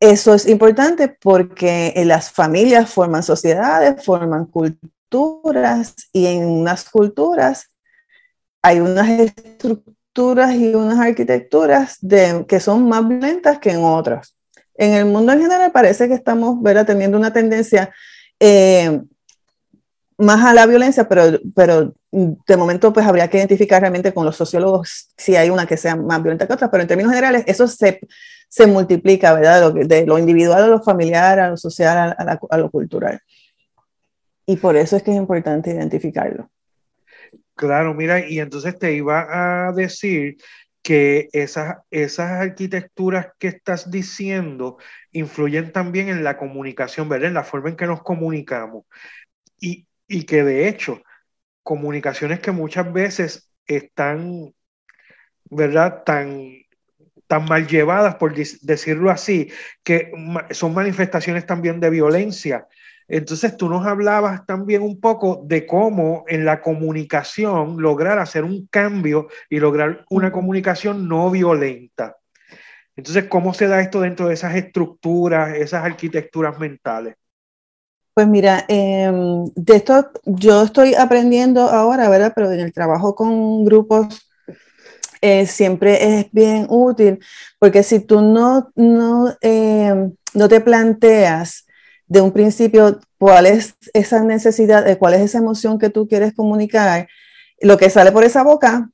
eso 0.00 0.34
es 0.34 0.48
importante 0.48 1.06
porque 1.06 1.94
las 2.06 2.32
familias 2.32 2.90
forman 2.90 3.22
sociedades, 3.22 4.04
forman 4.04 4.46
culturas 4.46 5.94
y 6.12 6.26
en 6.26 6.44
unas 6.44 6.90
culturas 6.90 7.68
hay 8.62 8.80
unas 8.80 9.08
estructuras 9.10 10.56
y 10.56 10.74
unas 10.74 10.98
arquitecturas 10.98 11.98
que 12.48 12.58
son 12.58 12.88
más 12.88 13.06
violentas 13.06 13.60
que 13.60 13.70
en 13.70 13.84
otras 13.84 14.34
en 14.78 14.94
el 14.94 15.04
mundo 15.04 15.32
en 15.32 15.42
general 15.42 15.72
parece 15.72 16.08
que 16.08 16.14
estamos 16.14 16.62
¿verdad? 16.62 16.86
teniendo 16.86 17.18
una 17.18 17.32
tendencia 17.32 17.92
eh, 18.40 19.00
más 20.16 20.44
a 20.44 20.54
la 20.54 20.66
violencia, 20.66 21.08
pero, 21.08 21.38
pero 21.54 21.94
de 22.10 22.56
momento 22.56 22.92
pues 22.92 23.06
habría 23.06 23.28
que 23.28 23.38
identificar 23.38 23.80
realmente 23.80 24.14
con 24.14 24.24
los 24.24 24.36
sociólogos 24.36 25.10
si 25.16 25.36
hay 25.36 25.50
una 25.50 25.66
que 25.66 25.76
sea 25.76 25.96
más 25.96 26.22
violenta 26.22 26.46
que 26.46 26.52
otra, 26.52 26.70
pero 26.70 26.82
en 26.82 26.88
términos 26.88 27.12
generales 27.12 27.42
eso 27.46 27.66
se, 27.66 28.00
se 28.48 28.66
multiplica, 28.66 29.34
¿verdad? 29.34 29.72
De 29.72 30.06
lo, 30.06 30.16
individual 30.16 30.62
a 30.62 30.68
lo 30.68 30.80
familiar, 30.80 31.40
a 31.40 31.50
lo 31.50 31.56
social, 31.56 32.16
a, 32.16 32.38
a 32.50 32.58
lo 32.58 32.70
cultural. 32.70 33.20
Y 34.46 34.56
por 34.56 34.76
eso 34.76 34.96
es 34.96 35.02
que 35.02 35.10
es 35.10 35.16
importante 35.16 35.70
identificarlo. 35.70 36.48
Claro, 37.58 37.92
mira, 37.92 38.24
y 38.24 38.38
entonces 38.38 38.78
te 38.78 38.92
iba 38.94 39.26
a 39.68 39.72
decir 39.72 40.36
que 40.82 41.28
esas, 41.32 41.78
esas 41.90 42.30
arquitecturas 42.30 43.28
que 43.38 43.48
estás 43.48 43.90
diciendo 43.90 44.78
influyen 45.12 45.72
también 45.72 46.08
en 46.08 46.24
la 46.24 46.36
comunicación, 46.38 47.08
¿verdad? 47.08 47.28
En 47.28 47.34
la 47.34 47.44
forma 47.44 47.70
en 47.70 47.76
que 47.76 47.86
nos 47.86 48.02
comunicamos. 48.02 48.84
Y, 49.60 49.86
y 50.08 50.24
que 50.24 50.44
de 50.44 50.68
hecho, 50.68 51.02
comunicaciones 51.62 52.40
que 52.40 52.52
muchas 52.52 52.92
veces 52.92 53.50
están, 53.66 54.54
¿verdad? 55.50 56.02
Tan, 56.04 56.52
tan 57.26 57.44
mal 57.44 57.66
llevadas, 57.68 58.16
por 58.16 58.34
decirlo 58.34 59.10
así, 59.10 59.52
que 59.84 60.10
son 60.50 60.74
manifestaciones 60.74 61.46
también 61.46 61.80
de 61.80 61.90
violencia 61.90 62.66
entonces 63.08 63.56
tú 63.56 63.68
nos 63.70 63.86
hablabas 63.86 64.44
también 64.44 64.82
un 64.82 65.00
poco 65.00 65.42
de 65.46 65.66
cómo 65.66 66.24
en 66.28 66.44
la 66.44 66.60
comunicación 66.60 67.80
lograr 67.80 68.18
hacer 68.18 68.44
un 68.44 68.66
cambio 68.66 69.28
y 69.48 69.58
lograr 69.58 70.04
una 70.10 70.30
comunicación 70.30 71.08
no 71.08 71.30
violenta. 71.30 72.16
Entonces, 72.94 73.24
¿cómo 73.28 73.54
se 73.54 73.68
da 73.68 73.80
esto 73.80 74.00
dentro 74.00 74.26
de 74.28 74.34
esas 74.34 74.56
estructuras, 74.56 75.56
esas 75.56 75.84
arquitecturas 75.84 76.58
mentales? 76.58 77.14
Pues 78.12 78.26
mira, 78.26 78.64
em, 78.66 79.44
de 79.54 79.76
esto 79.76 80.10
yo 80.24 80.64
estoy 80.64 80.94
aprendiendo 80.94 81.62
ahora, 81.62 82.08
¿verdad? 82.08 82.32
Pero 82.34 82.50
en 82.50 82.58
el 82.58 82.72
trabajo 82.72 83.14
con 83.14 83.64
grupos 83.64 84.28
eh, 85.22 85.46
siempre 85.46 86.18
es 86.18 86.32
bien 86.32 86.66
útil, 86.68 87.20
porque 87.60 87.84
si 87.84 88.00
tú 88.00 88.20
no, 88.20 88.72
no, 88.74 89.32
eh, 89.40 90.10
no 90.34 90.48
te 90.48 90.60
planteas 90.60 91.67
de 92.08 92.20
un 92.20 92.32
principio 92.32 93.00
cuál 93.18 93.46
es 93.46 93.74
esa 93.92 94.22
necesidad, 94.24 94.98
cuál 94.98 95.14
es 95.14 95.20
esa 95.20 95.38
emoción 95.38 95.78
que 95.78 95.90
tú 95.90 96.08
quieres 96.08 96.34
comunicar, 96.34 97.08
lo 97.60 97.76
que 97.76 97.90
sale 97.90 98.12
por 98.12 98.24
esa 98.24 98.42
boca, 98.42 98.90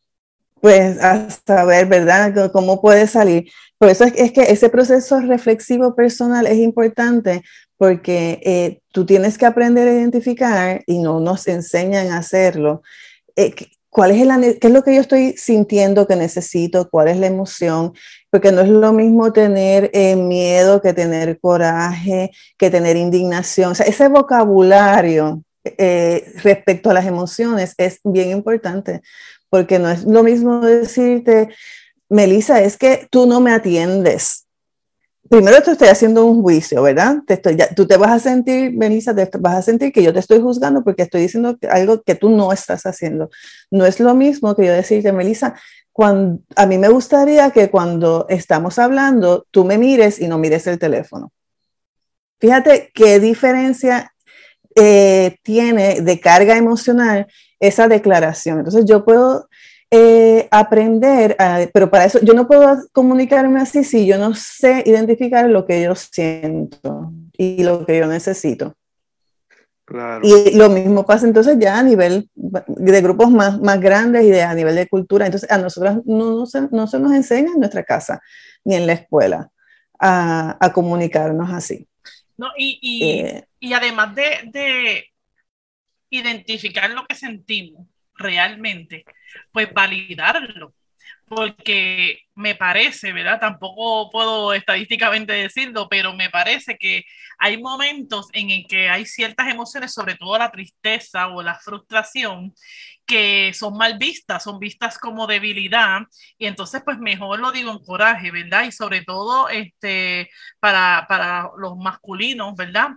pues 0.61 1.03
a 1.03 1.29
saber, 1.47 1.87
¿verdad?, 1.87 2.51
cómo 2.53 2.81
puede 2.81 3.07
salir. 3.07 3.51
Por 3.79 3.91
eso 3.91 4.05
es, 4.05 4.33
que 4.33 4.43
ese 4.43 4.69
proceso 4.71 5.21
reflexivo 5.21 5.95
personal 5.95 6.47
es 6.47 6.59
importante 6.59 7.43
porque 7.77 8.41
eh, 8.45 8.81
tú 8.93 9.05
tienes 9.05 9.37
que 9.37 9.47
aprender 9.47 9.89
a 9.89 9.93
identificar 9.93 10.83
y 10.87 11.01
no 11.01 11.21
nos 11.21 11.47
enseñan 11.49 12.11
a 12.13 12.19
hacerlo. 12.19 12.83
Eh, 13.37 13.55
¿Cuál 13.95 14.11
es 14.11 14.21
el, 14.21 14.59
¿Qué 14.59 14.67
es 14.67 14.73
lo 14.73 14.83
que 14.83 14.93
yo 14.93 15.01
estoy 15.01 15.37
sintiendo 15.37 16.09
que 16.09 16.17
necesito? 16.17 16.91
¿Cuál 16.91 17.07
es 17.07 17.17
la 17.17 17.29
emoción? 17.29 17.93
Porque 18.29 18.51
no 18.51 18.61
es 18.61 18.69
lo 18.69 18.93
mismo 18.93 19.33
tener 19.33 19.89
eh, 19.95 20.17
miedo 20.17 20.83
que 20.83 20.93
tener 20.93 21.39
coraje, 21.39 22.33
que 22.59 22.71
tener 22.71 22.97
indignación. 22.97 23.71
O 23.71 23.75
sea, 23.77 23.87
ese 23.87 24.09
vocabulario 24.09 25.45
respecto 26.43 26.91
a 26.91 26.95
las 26.95 27.07
emociones 27.07 27.75
es 27.79 28.01
bien 28.03 28.31
importante, 28.31 29.01
porque 29.49 29.79
no 29.79 29.89
es 29.89 30.03
lo 30.03 30.25
mismo 30.25 30.59
decirte, 30.59 31.51
Melissa, 32.09 32.63
es 32.63 32.77
que 32.77 33.07
tú 33.13 33.27
no 33.27 33.41
me 33.41 33.53
atiendes 33.53 34.44
primero 35.29 35.63
te 35.63 35.73
estoy 35.73 35.89
haciendo 35.89 36.25
un 36.27 36.43
juicio, 36.43 36.83
¿verdad? 36.83 37.19
Te 37.27 37.35
estoy, 37.35 37.57
tú 37.75 37.87
te 37.87 37.97
vas 37.97 38.13
a 38.13 38.19
sentir, 38.19 38.73
Melissa, 38.73 39.15
te 39.15 39.29
vas 39.39 39.57
a 39.57 39.63
sentir 39.63 39.93
que 39.93 40.03
yo 40.03 40.13
te 40.13 40.19
estoy 40.19 40.41
juzgando 40.41 40.85
porque 40.85 41.03
estoy 41.03 41.23
diciendo 41.23 41.57
algo 41.71 42.03
que 42.03 42.15
tú 42.15 42.29
no 42.29 42.53
estás 42.53 42.85
haciendo. 42.87 43.31
No 43.71 43.87
es 43.87 44.01
lo 44.01 44.15
mismo 44.15 44.55
que 44.55 44.67
yo 44.67 44.73
decirte, 44.73 45.13
Melissa, 45.13 45.55
cuando, 45.93 46.43
a 46.57 46.67
mí 46.67 46.79
me 46.79 46.89
gustaría 46.89 47.51
que 47.51 47.71
cuando 47.71 48.27
estamos 48.29 48.79
hablando, 48.79 49.47
tú 49.51 49.65
me 49.65 49.79
mires 49.79 50.21
y 50.21 50.29
no 50.29 50.39
mires 50.39 50.67
el 50.67 50.79
teléfono. 50.79 51.33
Fíjate 52.41 52.91
qué 52.93 53.21
diferencia 53.21 54.13
eh, 54.75 55.37
tiene 55.43 56.01
de 56.01 56.21
carga 56.21 56.57
emocional 56.57 57.27
esa 57.61 57.89
declaración. 57.89 58.59
Entonces 58.59 58.85
yo 58.87 59.05
puedo 59.05 59.49
eh, 59.97 60.49
aprender, 60.51 61.37
pero 61.73 61.89
para 61.89 62.07
eso 62.07 62.19
yo 62.21 62.35
no 62.35 62.49
puedo 62.49 62.77
comunicarme 62.91 63.61
así 63.61 63.85
si 63.85 64.07
yo 64.07 64.19
no 64.19 64.35
sé 64.35 64.83
identificar 64.87 65.49
lo 65.49 65.65
que 65.67 65.83
yo 65.85 65.95
siento 65.95 67.13
y 67.39 67.63
lo 67.63 67.87
que 67.87 67.99
yo 67.99 68.09
necesito. 68.09 68.77
Y 70.23 70.57
lo 70.57 70.69
mismo 70.69 71.07
pasa 71.07 71.29
entonces 71.29 71.59
ya 71.61 71.79
a 71.79 71.83
nivel 71.85 72.29
de 72.35 73.01
grupos 73.03 73.31
más, 73.31 73.61
más 73.61 73.79
grandes 73.79 74.25
y 74.25 74.31
de, 74.31 74.43
a 74.43 74.53
nivel 74.53 74.75
de 74.75 74.89
cultura. 74.89 75.27
Entonces 75.27 75.49
a 75.49 75.59
nosotros 75.59 75.99
no, 76.07 76.39
no, 76.39 76.47
se, 76.47 76.63
no 76.73 76.89
se 76.89 76.99
nos 76.99 77.13
enseña 77.13 77.53
en 77.53 77.61
nuestra 77.61 77.85
casa 77.85 78.21
ni 78.65 78.75
en 78.75 78.89
la 78.89 78.95
escuela 78.95 79.49
a, 80.01 80.57
a 80.59 80.73
comunicarnos 80.73 81.53
así. 81.53 81.87
No, 82.37 82.49
y, 82.59 82.81
y, 82.83 83.11
eh, 83.11 83.47
y 83.61 83.75
además 83.75 84.13
de, 84.17 84.25
de 84.51 85.05
identificar 86.11 86.91
lo 86.91 87.05
que 87.07 87.15
sentimos 87.15 87.87
realmente, 88.17 89.05
pues 89.53 89.73
validarlo. 89.73 90.75
Porque 91.27 92.21
me 92.35 92.55
parece, 92.55 93.13
¿verdad? 93.13 93.41
Tampoco 93.41 94.11
puedo 94.11 94.53
estadísticamente 94.53 95.33
decirlo, 95.33 95.89
pero 95.89 96.13
me 96.15 96.31
parece 96.31 96.77
que 96.77 97.05
hay 97.39 97.61
momentos 97.61 98.29
en 98.33 98.51
el 98.51 98.67
que 98.67 98.91
hay 98.91 99.07
ciertas 99.07 99.49
emociones, 99.49 99.93
sobre 99.93 100.17
todo 100.17 100.37
la 100.39 100.51
tristeza 100.51 101.29
o 101.29 101.43
la 101.43 101.59
frustración, 101.59 102.55
que 103.07 103.53
son 103.55 103.77
mal 103.77 103.99
vistas, 103.99 104.43
son 104.45 104.59
vistas 104.59 104.99
como 104.99 105.27
debilidad 105.27 106.03
y 106.39 106.47
entonces 106.47 106.83
pues 106.85 106.99
mejor 106.99 107.39
lo 107.41 107.53
digo 107.53 107.71
en 107.71 107.79
coraje, 107.85 108.31
¿verdad? 108.31 108.65
Y 108.65 108.73
sobre 108.73 109.03
todo 109.03 109.49
este, 109.49 110.31
para, 110.61 111.07
para 111.09 111.51
los 111.59 111.77
masculinos, 111.77 112.55
¿verdad? 112.57 112.91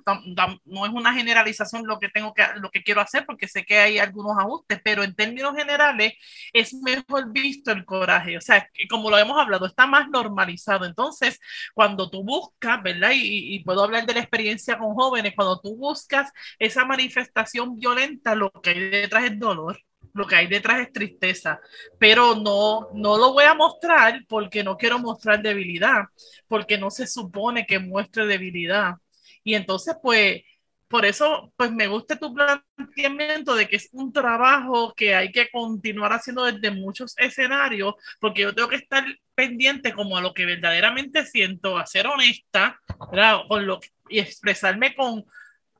No 0.65 0.85
es 0.85 0.91
una 0.93 1.13
generalización 1.13 1.85
lo 1.85 1.99
que 1.99 2.09
tengo 2.09 2.33
que, 2.33 2.43
lo 2.57 2.71
que 2.71 2.83
quiero 2.83 3.01
hacer 3.01 3.25
porque 3.25 3.47
sé 3.47 3.65
que 3.65 3.79
hay 3.79 3.99
algunos 3.99 4.37
ajustes, 4.37 4.79
pero 4.83 5.03
en 5.03 5.15
términos 5.15 5.55
generales 5.55 6.13
es 6.53 6.73
mejor 6.73 7.31
visto 7.31 7.71
el 7.71 7.85
coraje, 7.85 8.37
o 8.37 8.41
sea, 8.41 8.67
como 8.89 9.09
lo 9.09 9.17
hemos 9.17 9.39
hablado, 9.39 9.65
está 9.65 9.87
más 9.87 10.09
normalizado. 10.09 10.85
Entonces, 10.85 11.39
cuando 11.73 12.09
tú 12.09 12.23
buscas, 12.23 12.81
¿verdad? 12.83 13.11
Y, 13.13 13.55
y 13.55 13.63
puedo 13.63 13.83
hablar 13.83 14.05
de 14.05 14.13
la 14.13 14.19
experiencia 14.21 14.77
con 14.77 14.93
jóvenes, 14.95 15.33
cuando 15.35 15.59
tú 15.59 15.75
buscas 15.75 16.31
esa 16.59 16.85
manifestación 16.85 17.75
violenta, 17.77 18.35
lo 18.35 18.51
que 18.51 18.69
hay 18.71 18.89
detrás 18.89 19.25
es 19.25 19.39
dolor 19.39 19.79
lo 20.17 20.25
que 20.27 20.35
hay 20.35 20.47
detrás 20.47 20.81
es 20.81 20.91
tristeza, 20.91 21.59
pero 21.99 22.35
no, 22.35 22.89
no 22.93 23.17
lo 23.17 23.33
voy 23.33 23.45
a 23.45 23.53
mostrar 23.53 24.25
porque 24.27 24.63
no 24.63 24.77
quiero 24.77 24.99
mostrar 24.99 25.41
debilidad, 25.41 26.05
porque 26.47 26.77
no 26.77 26.89
se 26.89 27.07
supone 27.07 27.65
que 27.65 27.79
muestre 27.79 28.25
debilidad. 28.25 28.95
Y 29.43 29.53
entonces, 29.53 29.95
pues, 30.01 30.41
por 30.87 31.05
eso, 31.05 31.53
pues 31.55 31.71
me 31.71 31.87
gusta 31.87 32.17
tu 32.17 32.33
planteamiento 32.33 33.55
de 33.55 33.67
que 33.67 33.75
es 33.75 33.89
un 33.91 34.11
trabajo 34.11 34.93
que 34.95 35.13
hay 35.13 35.31
que 35.31 35.49
continuar 35.51 36.13
haciendo 36.13 36.45
desde 36.45 36.71
muchos 36.71 37.13
escenarios, 37.17 37.93
porque 38.19 38.41
yo 38.43 38.55
tengo 38.55 38.69
que 38.69 38.77
estar 38.77 39.05
pendiente 39.35 39.93
como 39.93 40.17
a 40.17 40.21
lo 40.21 40.33
que 40.33 40.45
verdaderamente 40.45 41.25
siento, 41.25 41.77
a 41.77 41.85
ser 41.85 42.07
honesta, 42.07 42.79
¿verdad? 43.11 43.41
Con 43.47 43.67
lo, 43.67 43.79
y 44.09 44.19
expresarme 44.19 44.95
con, 44.95 45.25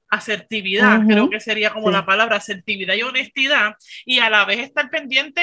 asertividad, 0.09 1.01
creo 1.05 1.29
que 1.29 1.39
sería 1.39 1.71
como 1.71 1.91
la 1.91 2.05
palabra 2.05 2.37
asertividad 2.37 2.95
y 2.95 3.03
honestidad, 3.03 3.75
y 4.05 4.19
a 4.19 4.29
la 4.29 4.45
vez 4.45 4.59
estar 4.59 4.89
pendiente 4.89 5.41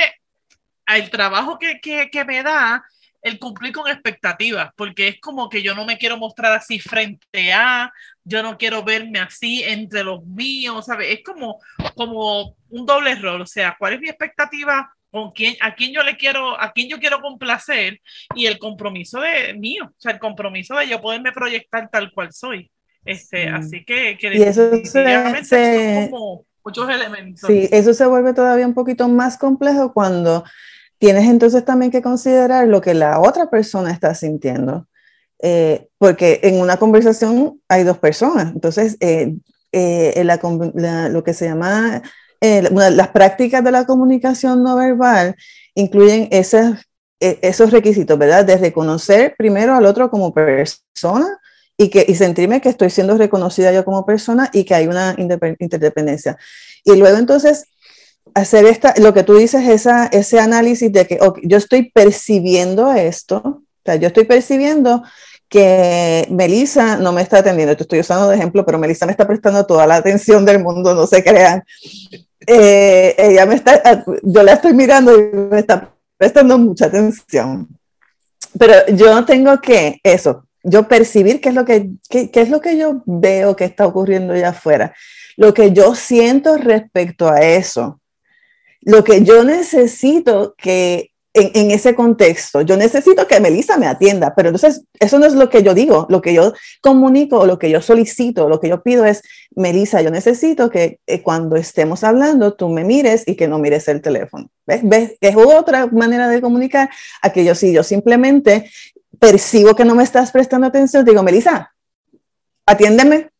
al 0.87 1.11
trabajo 1.11 1.59
que, 1.59 1.81
que, 1.81 2.11
que 2.11 2.25
me 2.25 2.43
da 2.43 2.85
el 3.25 3.39
cumplir 3.39 3.73
con 3.73 3.91
expectativas, 3.91 4.71
porque 4.77 5.09
es 5.09 5.21
como 5.21 5.49
que 5.49 5.63
yo 5.63 5.75
no 5.75 5.87
me 5.87 5.97
quiero 5.97 6.19
mostrar 6.19 6.53
así 6.53 6.79
frente 6.79 7.55
a, 7.55 7.91
yo 8.23 8.43
no 8.43 8.59
quiero 8.59 8.85
verme 8.85 9.19
así 9.19 9.63
entre 9.65 10.05
los 10.05 10.23
míos, 10.27 10.85
¿sabes? 10.85 11.11
Es 11.11 11.25
como, 11.25 11.59
como 11.95 12.55
un 12.69 12.85
doble 12.85 13.15
rol, 13.15 13.41
o 13.41 13.47
sea, 13.47 13.77
¿cuál 13.79 13.95
es 13.95 14.01
mi 14.01 14.11
expectativa? 14.11 14.95
Con 15.11 15.31
quién, 15.31 15.57
a 15.61 15.75
quién 15.75 15.95
yo 15.95 16.03
le 16.03 16.19
quiero, 16.19 16.61
a 16.61 16.73
quién 16.73 16.89
yo 16.89 16.99
quiero 16.99 17.21
complacer 17.23 17.99
y 18.35 18.45
el 18.45 18.59
compromiso 18.59 19.21
de 19.21 19.55
mío, 19.55 19.85
o 19.87 20.01
sea, 20.01 20.13
el 20.13 20.19
compromiso 20.19 20.77
de 20.77 20.89
yo 20.89 21.01
poderme 21.01 21.33
proyectar 21.33 21.89
tal 21.89 22.13
cual 22.13 22.31
soy. 22.31 22.71
Este, 23.05 23.49
Así 23.49 23.85
que, 23.85 24.17
y 24.21 24.43
eso 24.43 24.71
se, 24.85 26.09
como 26.11 26.45
muchos 26.65 26.89
elementos. 26.89 27.47
Sí, 27.47 27.69
eso 27.71 27.93
se 27.93 28.07
vuelve 28.07 28.33
todavía 28.33 28.67
un 28.67 28.75
poquito 28.75 29.09
más 29.09 29.37
complejo 29.37 29.93
cuando 29.93 30.45
tienes 30.99 31.29
entonces 31.29 31.65
también 31.65 31.91
que 31.91 32.03
considerar 32.03 32.67
lo 32.67 32.81
que 32.81 32.95
la 32.95 33.21
otra 33.21 33.51
persona 33.51 33.91
está 33.91 34.15
sintiendo. 34.15 34.87
Eh, 35.43 35.89
porque 35.99 36.41
en 36.43 36.61
una 36.61 36.79
conversación 36.79 37.61
hay 37.69 37.85
dos 37.85 37.99
personas, 37.99 38.53
entonces 38.55 38.97
eh, 39.01 39.35
eh, 39.73 40.25
lo 41.11 41.23
que 41.23 41.35
se 41.35 41.47
llama 41.47 42.01
las 42.41 43.09
prácticas 43.09 43.63
de 43.63 43.71
la 43.71 43.85
comunicación 43.85 44.63
no 44.63 44.77
verbal 44.77 45.35
incluyen 45.75 46.29
esos, 46.31 46.77
esos 47.21 47.73
requisitos, 47.73 48.19
¿verdad? 48.19 48.45
De 48.45 48.57
reconocer 48.57 49.35
primero 49.37 49.75
al 49.75 49.85
otro 49.85 50.09
como 50.09 50.33
persona, 50.33 51.39
y, 51.77 51.91
que, 51.91 52.05
y 52.07 52.15
sentirme 52.15 52.61
que 52.61 52.69
estoy 52.69 52.91
siendo 52.91 53.17
reconocida 53.17 53.73
yo 53.73 53.85
como 53.85 54.07
persona 54.07 54.51
y 54.53 54.65
que 54.65 54.75
hay 54.75 54.87
una 54.87 55.15
interdependencia. 55.19 56.37
Y 56.85 56.97
luego 56.97 57.19
entonces 57.19 57.67
hacer 58.35 58.67
esta, 58.67 58.95
lo 58.99 59.13
que 59.13 59.23
tú 59.23 59.37
dices, 59.37 59.69
esa, 59.69 60.07
ese 60.07 60.41
análisis 60.41 60.93
de 60.93 61.07
que 61.07 61.19
yo 61.43 61.57
estoy 61.57 61.91
percibiendo 61.91 62.93
esto, 62.93 63.43
o 63.45 63.63
sea, 63.85 63.97
yo 63.97 64.09
estoy 64.09 64.25
percibiendo 64.25 65.03
que 65.49 66.27
Melissa 66.31 66.97
no 66.97 67.13
me 67.13 67.23
está 67.23 67.39
atendiendo, 67.39 67.77
te 67.77 67.83
estoy 67.83 68.01
usando 68.01 68.29
de 68.29 68.37
ejemplo, 68.37 68.65
pero 68.65 68.79
Melissa 68.79 69.07
me 69.07 69.13
está 69.13 69.27
prestando 69.27 69.65
toda 69.67 69.87
la 69.87 69.97
atención 69.97 70.45
del 70.45 70.63
mundo, 70.63 70.95
no 70.95 71.07
se 71.07 71.23
crean. 71.23 71.63
Eh, 72.47 73.15
ella 73.17 73.47
me 73.47 73.55
está, 73.55 74.05
yo 74.23 74.43
la 74.43 74.55
estoy 74.55 74.73
mirando 74.73 75.17
y 75.17 75.23
me 75.33 75.61
está 75.61 75.93
prestando 76.17 76.59
mucha 76.59 76.87
atención. 76.87 77.69
Pero 78.59 78.75
yo 78.97 79.25
tengo 79.25 79.61
que, 79.61 80.01
eso, 80.03 80.44
yo 80.65 80.89
percibir 80.89 81.41
qué 81.41 81.51
es 81.51 81.55
lo 81.55 81.65
que, 81.65 81.91
qué, 82.09 82.31
es 82.33 82.49
lo 82.49 82.61
que 82.61 82.77
yo 82.77 83.03
veo 83.05 83.55
que 83.55 83.65
está 83.65 83.87
ocurriendo 83.87 84.33
allá 84.33 84.49
afuera, 84.49 84.95
lo 85.37 85.53
que 85.53 85.73
yo 85.73 85.95
siento 85.95 86.57
respecto 86.57 87.29
a 87.29 87.41
eso, 87.41 88.01
lo 88.81 89.05
que 89.05 89.23
yo 89.23 89.45
necesito 89.45 90.55
que 90.57 91.11
en, 91.37 91.51
en, 91.55 91.71
ese 91.73 91.97
contexto, 91.97 92.63
yo 92.63 92.77
necesito 92.77 93.27
que 93.27 93.41
Melissa 93.41 93.77
me 93.77 93.89
atienda, 93.89 94.35
pero 94.37 94.51
entonces 94.51 94.85
eso 95.01 95.19
no 95.19 95.27
es 95.27 95.35
lo 95.35 95.51
que 95.51 95.65
yo 95.65 95.75
digo, 95.75 96.07
lo 96.09 96.23
que 96.23 96.33
yo 96.33 96.55
comunico 96.81 97.41
o 97.41 97.47
lo 97.47 97.59
que 97.59 97.71
yo 97.71 97.83
solicito, 97.83 98.49
lo 98.49 98.61
que 98.61 98.69
yo 98.69 98.85
pido 98.85 99.05
es, 99.05 99.21
Melissa, 99.57 100.01
yo 100.01 100.13
necesito 100.13 100.71
que 100.71 101.01
eh, 101.09 101.23
cuando 101.23 101.57
estemos 101.57 102.05
hablando 102.05 102.55
tú 102.55 102.69
me 102.69 102.85
mires 102.85 103.25
y 103.27 103.35
que 103.35 103.49
no 103.49 103.59
mires 103.59 103.89
el 103.89 104.01
teléfono. 104.01 104.49
¿Ves? 104.65 104.81
¿Ves? 104.85 105.17
Es 105.21 105.35
otra 105.37 105.89
manera 105.89 106.29
de 106.29 106.41
comunicar 106.41 106.89
a 107.21 107.33
que 107.33 107.45
yo 107.45 107.57
sí, 107.57 107.73
yo 107.73 107.83
simplemente 107.83 108.71
percibo 109.25 109.75
que 109.75 109.85
no 109.85 109.95
me 109.95 110.05
estás 110.05 110.31
prestando 110.31 110.67
atención, 110.67 111.05
digo, 111.05 111.23
Melissa, 111.23 111.73
atiéndeme. 112.67 113.31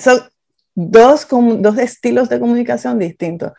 Son 0.00 0.20
dos, 0.74 1.26
dos 1.28 1.78
estilos 1.78 2.28
de 2.28 2.38
comunicación 2.38 2.98
distintos. 2.98 3.52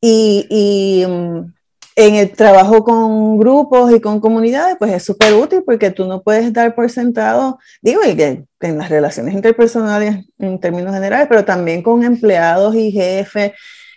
Y, 0.00 0.46
y, 0.50 1.06
mm, 1.06 1.54
en 1.96 2.14
el 2.16 2.32
trabajo 2.32 2.82
con 2.82 3.38
grupos 3.38 3.92
y 3.92 4.00
con 4.00 4.18
comunidades, 4.20 4.76
pues 4.78 4.92
es 4.92 5.04
súper 5.04 5.32
útil 5.34 5.62
porque 5.64 5.92
tú 5.92 6.06
no 6.06 6.22
puedes 6.22 6.52
dar 6.52 6.74
por 6.74 6.90
sentado, 6.90 7.58
digo, 7.80 8.00
que, 8.02 8.44
en 8.60 8.78
las 8.78 8.88
relaciones 8.88 9.32
interpersonales 9.32 10.26
en 10.38 10.58
términos 10.58 10.92
generales, 10.92 11.28
pero 11.28 11.44
también 11.44 11.82
con 11.82 12.02
empleados 12.02 12.74
y 12.74 12.90
jefes, 12.90 13.52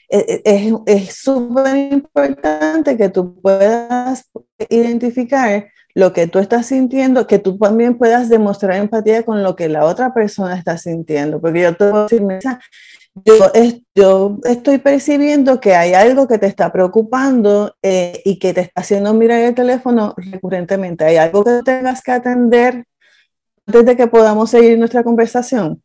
e, 0.10 0.41
e, 0.45 0.73
es 0.86 1.15
súper 1.15 1.75
importante 1.91 2.95
que 2.95 3.10
tú 3.10 3.41
puedas 3.41 4.29
identificar 4.69 5.67
lo 5.97 6.13
que 6.13 6.27
tú 6.27 6.38
estás 6.38 6.67
sintiendo, 6.67 7.25
que 7.25 7.39
tú 7.39 7.57
también 7.57 7.97
puedas 7.97 8.29
demostrar 8.29 8.77
empatía 8.77 9.23
con 9.23 9.41
lo 9.41 9.55
que 9.55 9.67
la 9.67 9.83
otra 9.83 10.13
persona 10.13 10.55
está 10.55 10.77
sintiendo, 10.77 11.41
porque 11.41 11.62
yo 11.62 11.75
te 11.75 11.89
voy 11.89 12.07
a 12.45 12.60
yo, 13.25 13.51
yo, 13.95 14.38
estoy 14.43 14.77
percibiendo 14.77 15.60
que 15.60 15.73
hay 15.73 15.95
algo 15.95 16.27
que 16.27 16.38
te 16.38 16.45
está 16.45 16.71
preocupando 16.71 17.75
eh, 17.81 18.21
y 18.25 18.38
que 18.38 18.53
te 18.53 18.62
está 18.62 18.81
haciendo 18.81 19.12
mirar 19.15 19.39
el 19.39 19.55
teléfono 19.55 20.13
recurrentemente. 20.17 21.03
Hay 21.03 21.17
algo 21.17 21.43
que 21.43 21.63
tengas 21.65 22.03
que 22.03 22.12
atender 22.12 22.86
antes 23.65 23.86
de 23.86 23.97
que 23.97 24.05
podamos 24.05 24.51
seguir 24.51 24.77
nuestra 24.77 25.03
conversación. 25.03 25.81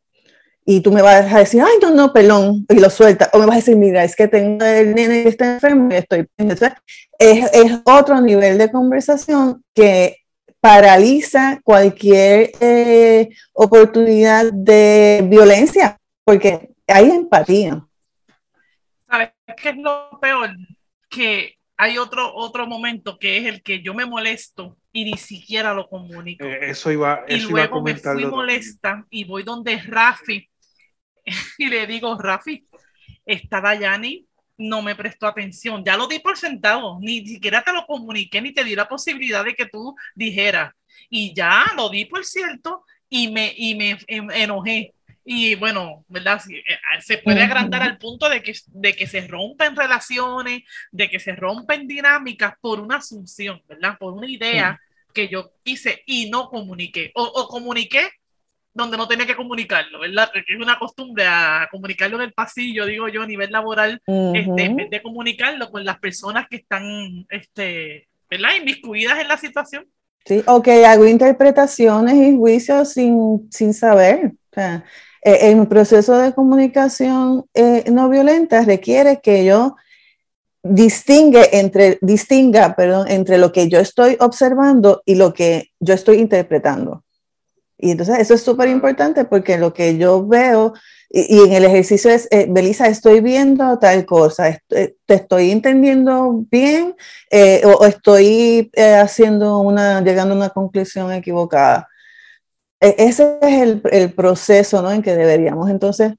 Y 0.65 0.81
tú 0.81 0.93
me 0.93 1.03
vas 1.03 1.33
a 1.33 1.39
decir, 1.39 1.61
ay, 1.61 1.75
no, 1.83 1.91
no, 1.91 2.13
pelón, 2.13 2.65
y 2.69 2.79
lo 2.79 2.89
suelta. 2.89 3.31
O 3.33 3.39
me 3.39 3.47
vas 3.47 3.55
a 3.55 3.59
decir, 3.59 3.77
mira, 3.77 4.05
es 4.05 4.15
que 4.15 4.29
tengo 4.29 4.65
el 4.65 4.95
nene 4.95 5.25
que 5.25 5.29
está 5.31 5.55
enfermo 5.55 5.89
y 5.91 5.97
estoy. 5.97 6.29
Entonces, 6.37 6.73
es, 7.19 7.53
es 7.53 7.81
otro 7.85 8.21
nivel 8.21 8.59
de 8.59 8.71
conversación 8.71 9.65
que 9.75 10.19
paraliza 10.61 11.61
cualquier 11.65 12.53
eh, 12.61 13.29
oportunidad 13.53 14.53
de 14.53 15.25
violencia, 15.29 15.99
porque 16.25 16.71
hay 16.87 17.11
empatía. 17.11 17.85
¿Sabes 19.09 19.31
qué 19.61 19.71
es 19.71 19.77
lo 19.77 20.11
peor? 20.21 20.51
Que 21.11 21.57
hay 21.77 21.99
otro, 21.99 22.33
otro 22.37 22.69
momento 22.69 23.19
que 23.19 23.39
es 23.39 23.47
el 23.47 23.63
que 23.63 23.83
yo 23.83 23.93
me 23.93 24.07
molesto 24.07 24.77
y 24.93 25.05
ni 25.05 25.17
siquiera 25.17 25.75
lo 25.75 25.89
comunico. 25.89 26.45
Eh, 26.45 26.71
eso 26.71 26.93
iba, 26.93 27.25
y 27.27 27.41
luego 27.41 27.83
me 27.83 27.97
fui 27.97 28.25
molesta 28.27 29.05
y 29.11 29.25
voy 29.25 29.43
donde 29.43 29.79
Rafi 29.79 30.49
y 31.59 31.67
le 31.67 31.87
digo, 31.87 32.17
Rafi, 32.19 32.67
está 33.25 33.61
Dayani, 33.61 34.27
no 34.59 34.83
me 34.83 34.95
prestó 34.95 35.27
atención, 35.27 35.85
ya 35.85 35.97
lo 35.97 36.07
di 36.07 36.19
por 36.19 36.37
sentado, 36.37 36.99
ni 37.01 37.27
siquiera 37.27 37.63
te 37.63 37.73
lo 37.73 37.87
comuniqué 37.87 38.41
ni 38.41 38.53
te 38.53 38.65
di 38.65 38.75
la 38.75 38.89
posibilidad 38.89 39.45
de 39.45 39.55
que 39.55 39.67
tú 39.67 39.95
dijeras. 40.15 40.75
Y 41.09 41.35
ya 41.35 41.65
lo 41.77 41.89
di 41.89 42.05
por 42.05 42.25
cierto 42.25 42.85
y 43.09 43.29
me, 43.31 43.53
y 43.57 43.75
me 43.75 43.99
enojé 44.09 44.95
y 45.25 45.55
bueno, 45.55 46.05
¿verdad? 46.09 46.43
Eh, 46.51 46.65
se 47.01 47.19
puede 47.19 47.43
agrandar 47.43 47.83
al 47.83 47.99
punto 47.99 48.29
de 48.29 48.43
que, 48.43 48.55
de 48.67 48.95
que 48.95 49.07
se 49.07 49.27
rompen 49.29 49.77
relaciones, 49.77 50.63
de 50.91 51.09
que 51.09 51.21
se 51.21 51.37
rompen 51.37 51.87
dinámicas 51.87 52.55
por 52.61 52.81
una 52.81 52.97
asunción, 52.97 53.63
¿verdad? 53.69 53.97
Por 53.99 54.15
una 54.15 54.29
idea 54.29 54.81
que 55.15 55.29
yo 55.29 55.53
hice 55.65 56.03
y 56.07 56.29
no 56.29 56.49
comuniqué. 56.49 57.13
O, 57.15 57.23
o, 57.23 57.49
comuniqué 57.49 58.11
donde 58.75 58.97
no 58.97 59.07
tenía 59.07 59.27
que 59.27 59.37
comunicarlo, 59.37 60.01
¿verdad? 60.01 60.31
Porque 60.33 60.55
es 60.55 60.61
una 60.61 60.79
costumbre 60.79 61.25
a 61.27 61.69
comunicarlo 61.71 62.17
en 62.17 62.23
el 62.23 62.33
pasillo, 62.33 62.87
digo 62.87 63.09
yo, 63.09 63.23
a 63.23 63.27
nivel 63.27 63.51
laboral, 63.51 64.01
este, 64.07 64.65
en 64.65 64.77
vez 64.77 64.91
de 64.91 65.03
comunicarlo 65.03 65.71
con 65.71 65.85
las 65.85 65.99
personas 65.99 66.47
que 66.49 66.57
están, 66.57 67.27
este, 67.29 68.09
¿verdad? 68.31 68.51
Inmiscuidas 68.59 69.21
en 69.21 69.29
la 69.29 69.37
situación. 69.37 69.87
Sí, 70.25 70.43
o 70.47 70.63
que 70.63 70.87
hago 70.87 71.07
interpretaciones 71.07 72.15
y 72.15 72.37
juicios 72.37 72.93
sin, 72.93 73.49
sin 73.51 73.75
saber. 73.75 74.33
O 74.51 74.55
sea, 74.55 74.85
el 75.23 75.67
proceso 75.69 76.19
de 76.19 76.33
comunicación 76.33 77.45
eh, 77.55 77.85
no 77.91 78.09
violenta 78.09 78.63
requiere 78.63 79.21
que 79.21 79.45
yo 79.45 79.77
distingue 80.63 81.59
entre, 81.59 81.99
distinga 82.01 82.75
perdón, 82.77 83.09
entre 83.09 83.39
lo 83.39 83.53
que 83.53 83.69
yo 83.69 83.79
estoy 83.81 84.17
observando 84.21 85.03
y 85.05 85.17
lo 85.17 85.33
que 85.33 85.71
yo 85.81 85.95
estoy 85.95 86.19
interpretando. 86.19 87.02
Y 87.83 87.91
entonces 87.91 88.21
eso 88.21 88.35
es 88.35 88.43
súper 88.43 88.69
importante 88.69 89.25
porque 89.25 89.59
lo 89.59 89.75
que 89.75 89.99
yo 89.99 90.25
veo, 90.25 90.73
y, 91.11 91.41
en 91.41 91.53
el 91.53 91.65
ejercicio 91.65 92.13
es, 92.13 92.29
eh, 92.31 92.47
Belisa, 92.49 92.87
estoy 92.87 93.21
viendo 93.21 93.77
tal 93.81 94.07
cosa, 94.07 94.57
te 94.69 94.95
estoy 95.09 95.51
entendiendo 95.51 96.45
bien 96.49 96.95
o, 97.65 97.85
estoy 97.85 98.71
haciendo 98.77 99.59
una, 99.59 100.01
llegando 100.01 100.33
a 100.35 100.37
una 100.37 100.51
conclusión 100.51 101.13
equivocada. 101.13 101.89
E, 102.81 102.95
ese 102.99 103.39
es 103.43 103.81
el, 103.91 104.13
proceso 104.15 104.81
¿no? 104.81 104.93
en 104.93 105.03
que 105.03 105.17
deberíamos 105.17 105.69
entonces 105.69 106.13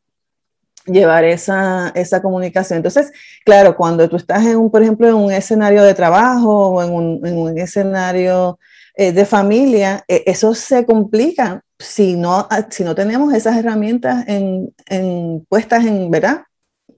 llevar 0.85 1.23
esa, 1.23 1.93
esa, 1.95 2.21
comunicación. 2.21 2.77
Entonces, 2.77 3.13
claro, 3.45 3.73
cuando 3.77 4.09
tú 4.09 4.17
estás 4.17 4.45
en 4.45 4.57
un, 4.57 4.69
por 4.69 4.81
ejemplo, 4.83 5.07
en 5.07 5.15
un 5.15 5.31
escenario 5.31 5.81
de 5.83 5.93
trabajo 5.93 6.71
o 6.71 6.83
en 6.83 6.91
un, 6.91 7.25
en 7.25 7.37
un 7.37 7.57
escenario 7.57 8.59
eh, 8.95 9.11
de 9.11 9.25
familia, 9.25 10.03
e, 10.07 10.23
eso 10.27 10.53
se 10.55 10.85
complica 10.85 11.63
si 11.79 12.15
no, 12.15 12.47
ah, 12.49 12.67
si 12.69 12.83
no 12.83 12.95
tenemos 12.95 13.33
esas 13.33 13.57
herramientas 13.57 14.25
en, 14.27 14.73
en 14.87 15.45
puestas 15.49 15.85
en, 15.85 16.09
¿verdad? 16.11 16.43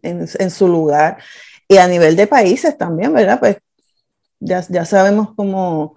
En, 0.02 0.28
en, 0.40 0.52
su 0.52 0.68
lugar. 0.68 1.18
Y 1.68 1.78
a 1.78 1.88
nivel 1.88 2.16
de 2.16 2.28
países 2.28 2.78
también, 2.78 3.14
¿verdad? 3.14 3.40
Pues 3.40 3.58
ya, 4.40 4.64
ya 4.70 4.86
sabemos 4.86 5.30
cómo 5.36 5.96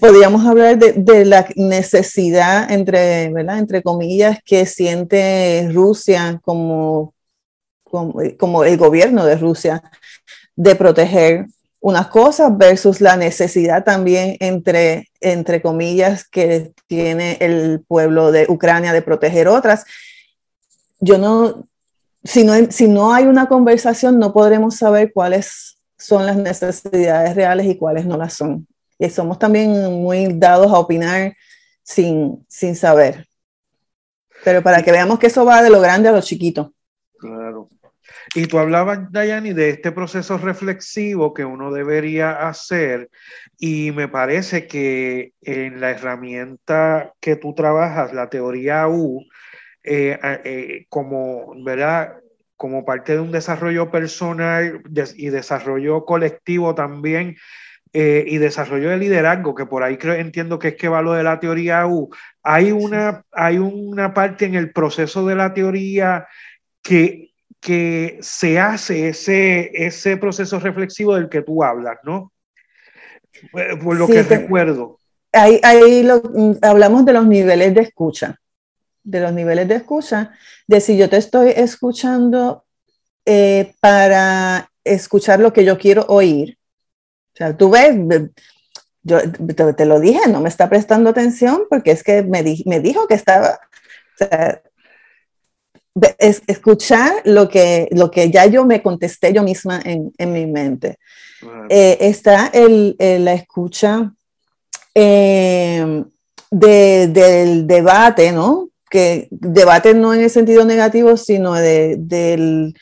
podríamos 0.00 0.46
hablar 0.46 0.78
de, 0.78 1.24
la 1.24 1.46
necesidad, 1.56 2.70
entre, 2.70 3.30
¿verdad? 3.30 3.58
entre 3.58 3.82
comillas, 3.82 4.38
que 4.44 4.66
siente 4.66 5.68
Rusia 5.72 6.40
como, 6.42 7.14
como, 7.84 8.64
el 8.64 8.76
gobierno 8.76 9.24
de 9.24 9.36
Rusia 9.36 9.82
de 10.54 10.74
proteger 10.76 11.46
unas 11.82 12.06
cosas 12.08 12.56
versus 12.56 13.02
la 13.02 13.16
necesidad 13.16 13.84
también, 13.84 14.38
entre, 14.40 15.10
entre 15.20 15.60
comillas, 15.60 16.26
que 16.26 16.72
tiene 16.86 17.36
el 17.40 17.84
pueblo 17.86 18.32
de 18.32 18.46
Ucrania 18.48 18.94
de 18.94 19.02
proteger 19.02 19.48
otras. 19.48 19.84
Yo 21.00 21.18
no, 21.18 21.68
si 22.24 22.44
no, 22.44 22.54
si 22.70 22.88
no 22.88 23.12
hay 23.12 23.26
una 23.26 23.46
conversación, 23.46 24.18
no 24.18 24.32
podremos 24.32 24.76
saber 24.76 25.12
cuáles 25.12 25.76
son 25.98 26.24
las 26.24 26.36
necesidades 26.36 27.34
reales 27.34 27.66
y 27.66 27.76
cuáles 27.76 28.06
no 28.06 28.16
las 28.16 28.32
son 28.32 28.66
somos 29.10 29.38
también 29.38 29.70
muy 30.02 30.32
dados 30.34 30.70
a 30.70 30.78
opinar 30.78 31.34
sin, 31.82 32.44
sin 32.48 32.76
saber. 32.76 33.26
Pero 34.44 34.62
para 34.62 34.82
que 34.82 34.92
veamos 34.92 35.18
que 35.18 35.28
eso 35.28 35.44
va 35.44 35.62
de 35.62 35.70
lo 35.70 35.80
grande 35.80 36.08
a 36.08 36.12
lo 36.12 36.20
chiquito. 36.20 36.72
Claro. 37.18 37.68
Y 38.34 38.46
tú 38.46 38.58
hablabas, 38.58 39.12
Dayani, 39.12 39.52
de 39.52 39.70
este 39.70 39.92
proceso 39.92 40.38
reflexivo 40.38 41.34
que 41.34 41.44
uno 41.44 41.70
debería 41.70 42.48
hacer. 42.48 43.10
Y 43.58 43.92
me 43.92 44.08
parece 44.08 44.66
que 44.66 45.32
en 45.42 45.80
la 45.80 45.90
herramienta 45.90 47.12
que 47.20 47.36
tú 47.36 47.54
trabajas, 47.54 48.14
la 48.14 48.30
teoría 48.30 48.88
U, 48.88 49.22
eh, 49.84 50.18
eh, 50.44 50.86
como, 50.88 51.52
¿verdad? 51.62 52.14
como 52.56 52.84
parte 52.84 53.14
de 53.14 53.20
un 53.20 53.32
desarrollo 53.32 53.90
personal 53.90 54.82
y 55.16 55.28
desarrollo 55.30 56.04
colectivo 56.04 56.74
también, 56.74 57.36
eh, 57.94 58.24
y 58.26 58.38
desarrollo 58.38 58.88
de 58.88 58.96
liderazgo, 58.96 59.54
que 59.54 59.66
por 59.66 59.82
ahí 59.82 59.98
creo, 59.98 60.14
entiendo 60.14 60.58
que 60.58 60.68
es 60.68 60.76
que 60.76 60.88
va 60.88 61.02
lo 61.02 61.12
de 61.12 61.24
la 61.24 61.40
teoría 61.40 61.86
U, 61.86 62.08
hay 62.42 62.72
una, 62.72 63.24
hay 63.32 63.58
una 63.58 64.14
parte 64.14 64.46
en 64.46 64.54
el 64.54 64.72
proceso 64.72 65.26
de 65.26 65.34
la 65.34 65.52
teoría 65.52 66.26
que, 66.82 67.31
que 67.62 68.18
se 68.20 68.58
hace 68.58 69.08
ese, 69.08 69.70
ese 69.72 70.16
proceso 70.16 70.58
reflexivo 70.58 71.14
del 71.14 71.28
que 71.28 71.42
tú 71.42 71.62
hablas, 71.62 71.96
¿no? 72.02 72.32
Por 73.52 73.96
lo 73.96 74.08
que 74.08 74.24
recuerdo. 74.24 74.98
Ahí, 75.32 75.60
ahí 75.62 76.02
lo, 76.02 76.20
mm, 76.22 76.56
hablamos 76.60 77.04
de 77.04 77.12
los 77.12 77.24
niveles 77.24 77.72
de 77.72 77.82
escucha, 77.82 78.40
de 79.04 79.20
los 79.20 79.32
niveles 79.32 79.68
de 79.68 79.76
escucha, 79.76 80.32
de 80.66 80.80
si 80.80 80.98
yo 80.98 81.08
te 81.08 81.18
estoy 81.18 81.50
escuchando 81.50 82.64
eh, 83.24 83.74
para 83.78 84.68
escuchar 84.82 85.38
lo 85.38 85.52
que 85.52 85.64
yo 85.64 85.78
quiero 85.78 86.04
oír, 86.08 86.58
o 87.32 87.36
sea, 87.36 87.56
tú 87.56 87.70
ves, 87.70 87.94
yo 89.04 89.20
te, 89.76 89.86
lo 89.86 90.00
dije, 90.00 90.28
no 90.28 90.40
me 90.40 90.48
está 90.48 90.68
prestando 90.68 91.10
atención 91.10 91.62
porque 91.70 91.92
es 91.92 92.02
que 92.02 92.24
me, 92.24 92.42
me 92.66 92.80
dijo 92.80 93.06
que 93.06 93.14
estaba... 93.14 93.60
O 94.14 94.18
sea, 94.18 94.62
es, 96.18 96.42
escuchar 96.46 97.12
lo 97.24 97.48
que, 97.48 97.88
lo 97.92 98.10
que 98.10 98.30
ya 98.30 98.46
yo 98.46 98.64
me 98.64 98.82
contesté 98.82 99.32
yo 99.32 99.42
misma 99.42 99.80
en, 99.84 100.12
en 100.16 100.32
mi 100.32 100.46
mente. 100.46 100.98
Eh, 101.68 101.98
está 102.00 102.46
el, 102.52 102.96
la 102.98 103.34
escucha 103.34 104.12
eh, 104.94 106.04
de, 106.50 107.08
del 107.08 107.66
debate, 107.66 108.32
¿no? 108.32 108.68
Que 108.88 109.28
debate 109.30 109.94
no 109.94 110.14
en 110.14 110.20
el 110.20 110.30
sentido 110.30 110.64
negativo, 110.64 111.16
sino 111.16 111.54
de, 111.54 111.96
del, 111.98 112.74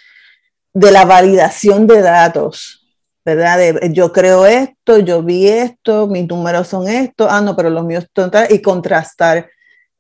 de 0.74 0.90
la 0.90 1.04
validación 1.04 1.86
de 1.86 2.02
datos. 2.02 2.76
¿verdad? 3.24 3.80
yo 3.90 4.12
creo 4.12 4.46
esto, 4.46 4.98
yo 4.98 5.22
vi 5.22 5.46
esto, 5.46 6.06
mis 6.06 6.26
números 6.26 6.68
son 6.68 6.88
estos, 6.88 7.28
ah, 7.30 7.40
no, 7.40 7.54
pero 7.54 7.70
los 7.70 7.84
míos 7.84 8.06
son 8.14 8.30
tal, 8.30 8.50
y 8.50 8.60
contrastar 8.60 9.48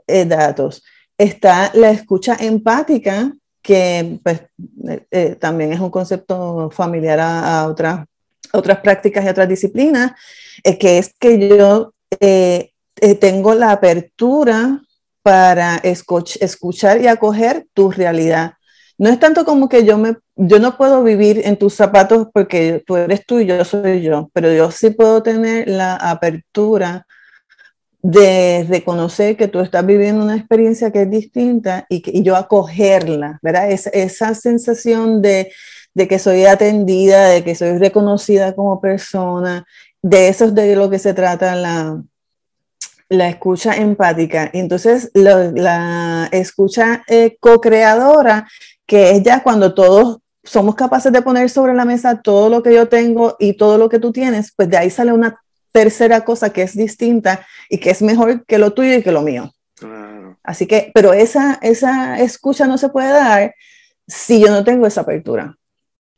eh, 0.06 0.24
datos. 0.24 0.82
Está 1.20 1.70
la 1.74 1.90
escucha 1.90 2.34
empática, 2.40 3.30
que 3.60 4.18
pues, 4.22 4.40
eh, 4.88 5.06
eh, 5.10 5.36
también 5.38 5.70
es 5.70 5.78
un 5.78 5.90
concepto 5.90 6.70
familiar 6.70 7.20
a, 7.20 7.66
otras 7.68 8.06
otras 8.52 8.78
prácticas 8.78 9.22
y 9.22 9.28
otras 9.28 9.46
disciplinas, 9.46 10.12
es 10.64 10.78
que 10.78 10.96
es 10.96 11.12
que 11.18 11.46
yo 11.46 11.92
eh, 12.20 12.72
eh, 12.96 13.14
tengo 13.16 13.54
la 13.54 13.72
apertura 13.72 14.80
para 15.22 15.76
escuchar 15.76 17.02
y 17.02 17.06
acoger 17.06 17.66
tu 17.74 17.90
realidad. 17.90 18.54
No 18.96 19.10
es 19.10 19.20
tanto 19.20 19.44
como 19.44 19.68
que 19.68 19.84
yo, 19.84 19.98
me, 19.98 20.16
yo 20.36 20.58
no 20.58 20.78
puedo 20.78 21.02
vivir 21.04 21.42
en 21.44 21.58
tus 21.58 21.74
zapatos 21.74 22.28
porque 22.32 22.82
tú 22.86 22.96
eres 22.96 23.26
tú 23.26 23.40
y 23.40 23.46
yo 23.46 23.62
soy 23.64 24.00
yo, 24.00 24.30
pero 24.32 24.50
yo 24.52 24.70
sí 24.70 24.88
puedo 24.88 25.22
tener 25.22 25.68
la 25.68 25.96
apertura 25.96 27.06
de 28.02 28.66
reconocer 28.68 29.36
que 29.36 29.48
tú 29.48 29.60
estás 29.60 29.84
viviendo 29.84 30.24
una 30.24 30.36
experiencia 30.36 30.90
que 30.90 31.02
es 31.02 31.10
distinta 31.10 31.86
y, 31.88 32.00
que, 32.00 32.22
yo 32.22 32.36
acogerla, 32.36 33.38
¿verdad? 33.42 33.70
esa 33.70 34.34
sensación 34.34 35.20
de, 35.20 35.52
de, 35.94 36.08
que 36.08 36.18
soy 36.18 36.46
atendida, 36.46 37.28
de 37.28 37.44
que 37.44 37.54
soy 37.54 37.78
reconocida 37.78 38.54
como 38.54 38.80
persona, 38.80 39.66
de 40.02 40.28
eso 40.28 40.46
es 40.46 40.54
de 40.54 40.76
lo 40.76 40.88
que 40.88 40.98
se 40.98 41.12
trata 41.12 41.54
la, 41.54 42.02
la 43.10 43.28
escucha 43.28 43.76
empática. 43.76 44.50
Entonces, 44.52 45.10
la 45.12 46.28
escucha 46.32 47.02
eh, 47.06 47.36
co-creadora, 47.38 48.48
que 48.86 49.10
es 49.10 49.22
ya 49.22 49.42
cuando 49.42 49.74
todos 49.74 50.20
somos 50.42 50.74
capaces 50.74 51.12
de 51.12 51.20
poner 51.20 51.50
sobre 51.50 51.74
la 51.74 51.84
mesa 51.84 52.22
todo 52.22 52.48
lo 52.48 52.62
que 52.62 52.72
yo 52.72 52.88
tengo 52.88 53.36
y 53.38 53.54
todo 53.54 53.76
lo 53.76 53.88
que 53.88 53.98
tú 53.98 54.10
tienes, 54.10 54.52
pues 54.56 54.70
de 54.70 54.78
ahí 54.78 54.90
sale 54.90 55.12
una 55.12 55.40
tercera 55.72 56.24
cosa 56.24 56.52
que 56.52 56.62
es 56.62 56.76
distinta 56.76 57.46
y 57.68 57.78
que 57.78 57.90
es 57.90 58.02
mejor 58.02 58.44
que 58.46 58.58
lo 58.58 58.72
tuyo 58.72 58.94
y 58.94 59.02
que 59.02 59.12
lo 59.12 59.22
mío. 59.22 59.52
Así 60.42 60.66
que, 60.66 60.90
pero 60.94 61.12
esa, 61.12 61.58
esa 61.62 62.20
escucha 62.20 62.66
no 62.66 62.78
se 62.78 62.88
puede 62.88 63.10
dar 63.10 63.54
si 64.06 64.40
yo 64.40 64.48
no 64.48 64.64
tengo 64.64 64.86
esa 64.86 65.02
apertura. 65.02 65.56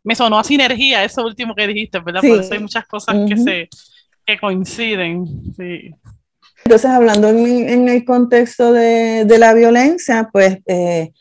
Me 0.04 0.14
sonó 0.14 0.38
a 0.38 0.44
sinergia 0.44 1.04
eso 1.04 1.24
último 1.24 1.54
que 1.54 1.66
dijiste, 1.66 2.00
¿verdad? 2.00 2.22
Por 2.22 2.40
eso 2.40 2.54
hay 2.54 2.60
muchas 2.60 2.86
cosas 2.86 3.16
que 3.28 3.36
se 3.36 3.68
que 4.24 4.38
coinciden. 4.38 5.26
Sí. 5.56 5.94
Entonces, 6.64 6.90
hablando 6.90 7.28
en, 7.28 7.88
el 7.88 8.04
contexto 8.04 8.72
de, 8.72 9.24
de, 9.24 9.38
la 9.38 9.52
violencia, 9.52 10.28
pues 10.32 10.58
eh, 10.66 11.12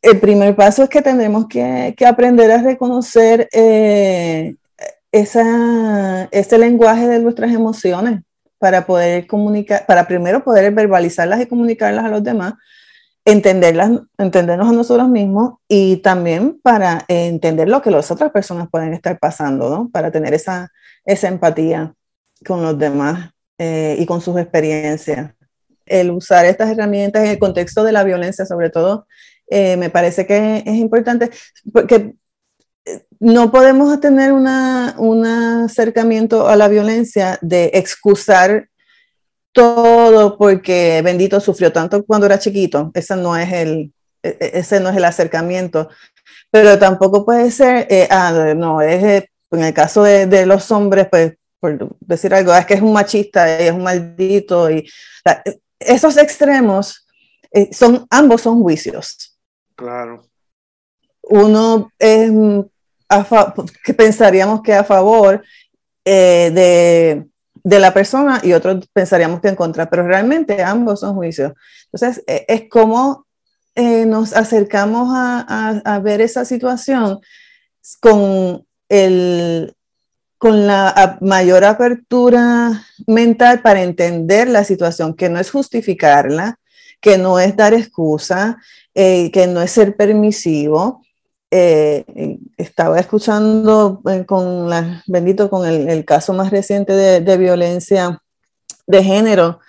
el 0.00 0.18
primer 0.18 0.56
paso 0.56 0.84
es 0.84 0.88
que 0.88 1.02
tendremos 1.02 1.46
que, 1.46 1.94
que 1.96 2.06
aprender 2.06 2.50
a 2.50 2.62
reconocer 2.62 3.48
eh, 3.52 4.54
esa, 5.12 6.24
ese 6.30 6.58
lenguaje 6.58 7.08
de 7.08 7.18
nuestras 7.18 7.52
emociones 7.52 8.22
para 8.58 8.86
poder 8.86 9.26
comunicar, 9.26 9.86
para 9.86 10.06
primero 10.06 10.44
poder 10.44 10.72
verbalizarlas 10.72 11.40
y 11.40 11.46
comunicarlas 11.46 12.04
a 12.04 12.08
los 12.08 12.22
demás, 12.22 12.54
entenderlas, 13.24 13.90
entendernos 14.18 14.68
a 14.68 14.72
nosotros 14.72 15.08
mismos 15.08 15.54
y 15.68 15.98
también 15.98 16.60
para 16.62 17.04
entender 17.08 17.68
lo 17.68 17.82
que 17.82 17.90
las 17.90 18.10
otras 18.10 18.30
personas 18.30 18.68
pueden 18.70 18.92
estar 18.92 19.18
pasando, 19.18 19.70
¿no? 19.70 19.90
Para 19.90 20.10
tener 20.10 20.34
esa, 20.34 20.70
esa 21.04 21.28
empatía 21.28 21.94
con 22.46 22.62
los 22.62 22.78
demás 22.78 23.30
eh, 23.58 23.96
y 23.98 24.06
con 24.06 24.20
sus 24.20 24.38
experiencias. 24.38 25.32
El 25.86 26.10
usar 26.10 26.44
estas 26.44 26.70
herramientas 26.70 27.24
en 27.24 27.30
el 27.30 27.38
contexto 27.38 27.82
de 27.82 27.92
la 27.92 28.04
violencia, 28.04 28.46
sobre 28.46 28.70
todo, 28.70 29.06
eh, 29.48 29.76
me 29.76 29.90
parece 29.90 30.26
que 30.26 30.62
es 30.64 30.76
importante 30.76 31.30
porque 31.72 32.14
no 33.18 33.50
podemos 33.50 34.00
tener 34.00 34.32
un 34.32 34.46
acercamiento 34.46 36.48
a 36.48 36.56
la 36.56 36.68
violencia 36.68 37.38
de 37.42 37.70
excusar 37.74 38.68
todo 39.52 40.38
porque 40.38 41.02
bendito 41.02 41.40
sufrió 41.40 41.72
tanto 41.72 42.04
cuando 42.04 42.26
era 42.26 42.38
chiquito. 42.38 42.90
Ese 42.94 43.16
no 43.16 43.36
es 43.36 43.52
el, 43.52 43.92
e, 44.22 44.28
e, 44.28 44.58
ese 44.60 44.80
no 44.80 44.88
es 44.88 44.96
el 44.96 45.04
acercamiento. 45.04 45.90
Pero 46.50 46.78
tampoco 46.78 47.24
puede 47.24 47.50
ser, 47.50 47.86
ah, 48.10 48.54
no, 48.56 48.80
es, 48.80 49.24
en 49.50 49.64
el 49.64 49.74
caso 49.74 50.02
de, 50.02 50.46
los 50.46 50.70
hombres, 50.70 51.08
pues 51.10 51.34
por 51.60 51.94
decir 52.00 52.32
algo, 52.32 52.54
es 52.54 52.64
que 52.64 52.74
es 52.74 52.82
un 52.82 52.92
machista, 52.92 53.62
y 53.62 53.66
es 53.66 53.72
un 53.72 53.82
maldito, 53.82 54.70
y 54.70 54.88
esos 55.78 56.16
extremos 56.16 57.06
eh, 57.52 57.68
son, 57.72 58.06
ambos 58.10 58.42
son 58.42 58.62
juicios. 58.62 59.38
Claro. 59.76 60.29
Uno 61.30 61.90
es 61.98 62.30
que 63.84 63.94
pensaríamos 63.94 64.62
que 64.62 64.74
a 64.74 64.84
favor 64.84 65.42
eh, 66.04 66.50
de, 66.52 67.26
de, 67.54 67.78
la 67.78 67.94
persona 67.94 68.40
y 68.42 68.52
otro 68.52 68.78
pensaríamos 68.92 69.40
que 69.40 69.48
en 69.48 69.56
contra, 69.56 69.88
pero 69.88 70.06
realmente 70.06 70.62
ambos 70.62 71.00
son 71.00 71.14
juicios. 71.14 71.52
Entonces, 71.92 72.22
e, 72.26 72.44
es 72.48 72.68
como 72.68 73.26
eh, 73.74 74.06
nos 74.06 74.32
acercamos 74.32 75.10
a, 75.14 75.46
a, 75.48 75.94
a 75.94 75.98
ver 76.00 76.20
esa 76.20 76.44
situación 76.44 77.20
con 78.00 78.66
el, 78.88 79.74
con 80.40 80.66
la 80.66 81.18
mayor 81.20 81.64
apertura 81.64 82.82
mental 83.06 83.60
para 83.60 83.82
entender 83.82 84.48
la 84.48 84.64
situación, 84.64 85.14
que 85.14 85.28
no 85.28 85.38
es 85.38 85.50
justificarla, 85.50 86.58
que 87.00 87.18
no 87.18 87.38
es 87.38 87.56
dar 87.56 87.74
excusa, 87.74 88.58
eh, 88.94 89.30
que 89.32 89.46
no 89.46 89.62
es 89.62 89.70
ser 89.70 89.96
permisivo. 89.96 91.02
Eh, 91.50 92.38
estaba 92.56 93.00
escuchando 93.00 94.00
eh, 94.08 94.24
con 94.24 94.70
la, 94.70 95.02
bendito 95.06 95.50
con 95.50 95.66
el, 95.66 96.04
caso 96.04 96.32
más 96.32 96.50
reciente 96.50 96.92
de, 96.92 97.36
violencia 97.36 98.22
de 98.86 99.02
género, 99.02 99.60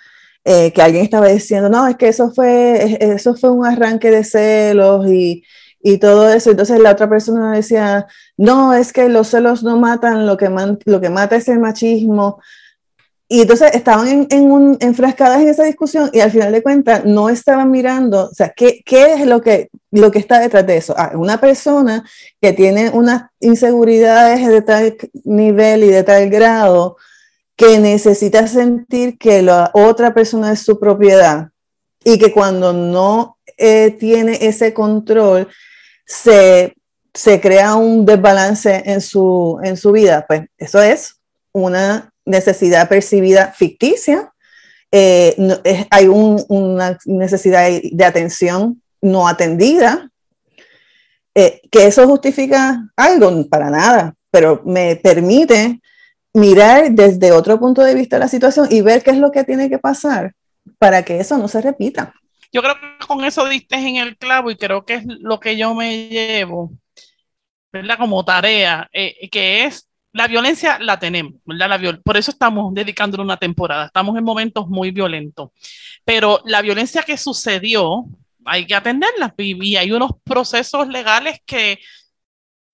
que 0.44 0.82
alguien 0.82 1.04
estaba 1.04 1.28
diciendo, 1.28 1.68
no, 1.68 1.86
es 1.86 1.96
que 1.96 2.08
eso 2.08 2.32
fue, 2.32 2.98
eso 3.00 3.34
fue 3.34 3.50
un 3.50 3.64
arranque 3.64 4.10
de 4.10 4.24
celos 4.24 5.06
y, 5.08 5.44
y 5.82 5.98
todo 5.98 6.30
eso. 6.32 6.50
Entonces 6.50 6.80
la 6.80 6.92
otra 6.92 7.08
persona 7.08 7.52
decía, 7.52 8.06
no, 8.36 8.72
es 8.72 8.92
que 8.92 9.08
los 9.08 9.28
celos 9.28 9.62
no 9.62 9.78
matan, 9.78 10.26
lo 10.26 10.36
que, 10.36 10.48
lo 10.84 11.00
que 11.00 11.10
mata 11.10 11.36
es 11.36 11.48
el 11.48 11.58
machismo. 11.58 12.40
Y 13.32 13.40
entonces 13.40 13.70
estaban 13.72 14.08
en, 14.08 14.26
en 14.28 14.52
un, 14.52 14.76
enfrascadas 14.78 15.40
en 15.40 15.48
esa 15.48 15.64
discusión 15.64 16.10
y 16.12 16.20
al 16.20 16.30
final 16.30 16.52
de 16.52 16.62
cuentas 16.62 17.06
no 17.06 17.30
estaban 17.30 17.70
mirando, 17.70 18.26
o 18.26 18.34
sea, 18.34 18.50
¿qué, 18.54 18.82
qué 18.84 19.14
es 19.14 19.26
lo 19.26 19.40
que, 19.40 19.70
lo 19.90 20.10
que 20.10 20.18
está 20.18 20.38
detrás 20.38 20.66
de 20.66 20.76
eso? 20.76 20.94
Ah, 20.98 21.12
una 21.14 21.40
persona 21.40 22.04
que 22.42 22.52
tiene 22.52 22.90
unas 22.90 23.30
inseguridades 23.40 24.46
de 24.46 24.60
tal 24.60 24.98
nivel 25.24 25.84
y 25.84 25.88
de 25.88 26.02
tal 26.02 26.28
grado 26.28 26.98
que 27.56 27.78
necesita 27.78 28.46
sentir 28.46 29.16
que 29.16 29.40
la 29.40 29.70
otra 29.72 30.12
persona 30.12 30.52
es 30.52 30.60
su 30.60 30.78
propiedad 30.78 31.48
y 32.04 32.18
que 32.18 32.34
cuando 32.34 32.74
no 32.74 33.38
eh, 33.56 33.96
tiene 33.98 34.40
ese 34.42 34.74
control, 34.74 35.48
se, 36.04 36.76
se 37.14 37.40
crea 37.40 37.76
un 37.76 38.04
desbalance 38.04 38.82
en 38.84 39.00
su, 39.00 39.58
en 39.64 39.78
su 39.78 39.90
vida. 39.90 40.26
Pues 40.28 40.42
eso 40.58 40.82
es 40.82 41.14
una 41.54 42.11
necesidad 42.24 42.88
percibida 42.88 43.52
ficticia. 43.52 44.32
Eh, 44.90 45.36
hay 45.90 46.06
una 46.08 46.98
necesidad 47.06 47.68
de 47.70 48.04
atención 48.04 48.82
no 49.00 49.26
atendida, 49.26 50.10
eh, 51.34 51.62
que 51.70 51.86
eso 51.86 52.06
justifica 52.06 52.88
algo, 52.94 53.48
para 53.48 53.70
nada, 53.70 54.14
pero 54.30 54.62
me 54.64 54.96
permite 54.96 55.80
mirar 56.34 56.90
desde 56.92 57.32
otro 57.32 57.58
punto 57.58 57.82
de 57.82 57.94
vista 57.94 58.18
la 58.18 58.28
situación 58.28 58.68
y 58.70 58.80
ver 58.82 59.02
qué 59.02 59.10
es 59.10 59.18
lo 59.18 59.30
que 59.32 59.44
tiene 59.44 59.68
que 59.68 59.78
pasar 59.78 60.34
para 60.78 61.02
que 61.04 61.18
eso 61.20 61.36
no 61.38 61.48
se 61.48 61.60
repita. 61.60 62.14
Yo 62.52 62.62
creo 62.62 62.74
que 62.74 63.06
con 63.06 63.24
eso 63.24 63.46
diste 63.46 63.76
en 63.76 63.96
el 63.96 64.16
clavo 64.16 64.50
y 64.50 64.56
creo 64.56 64.84
que 64.84 64.94
es 64.94 65.04
lo 65.06 65.40
que 65.40 65.56
yo 65.56 65.74
me 65.74 66.08
llevo, 66.08 66.70
¿verdad? 67.72 67.96
Como 67.98 68.24
tarea, 68.24 68.88
eh, 68.92 69.28
que 69.30 69.64
es 69.64 69.88
la 70.12 70.28
violencia 70.28 70.78
la 70.78 70.98
tenemos, 70.98 71.34
¿verdad? 71.44 71.68
La 71.68 72.02
por 72.04 72.16
eso 72.16 72.30
estamos 72.30 72.74
dedicándole 72.74 73.22
una 73.22 73.36
temporada, 73.36 73.86
estamos 73.86 74.16
en 74.16 74.24
momentos 74.24 74.68
muy 74.68 74.90
violentos, 74.90 75.50
pero 76.04 76.40
la 76.44 76.62
violencia 76.62 77.02
que 77.02 77.16
sucedió 77.16 78.04
hay 78.44 78.66
que 78.66 78.74
atenderla 78.74 79.34
y, 79.38 79.76
hay 79.76 79.92
unos 79.92 80.12
procesos 80.24 80.88
legales 80.88 81.40
que 81.46 81.78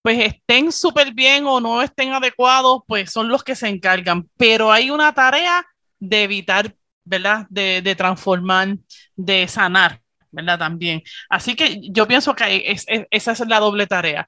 pues 0.03 0.19
estén 0.21 0.73
súper 0.73 1.13
bien 1.13 1.47
o 1.47 1.61
no 1.61 1.83
estén 1.83 2.13
adecuados, 2.13 2.83
pues 2.87 3.11
son 3.11 3.29
los 3.29 3.45
que 3.45 3.55
se 3.55 3.69
encargan, 3.69 4.29
pero 4.37 4.73
hay 4.73 4.91
una 4.91 5.13
tarea 5.13 5.67
de 5.99 6.23
evitar 6.25 6.75
¿verdad? 7.09 7.47
De, 7.49 7.81
de, 7.83 7.95
transformar, 7.95 8.77
de 9.17 9.49
sanar, 9.49 10.01
¿verdad? 10.31 10.59
También. 10.59 11.03
Así 11.31 11.55
que 11.55 11.81
yo 11.91 12.07
pienso 12.07 12.35
que 12.35 12.77
esa 13.11 13.33
es 13.33 13.49
la 13.49 13.61
doble 13.61 13.87
tarea. 13.87 14.27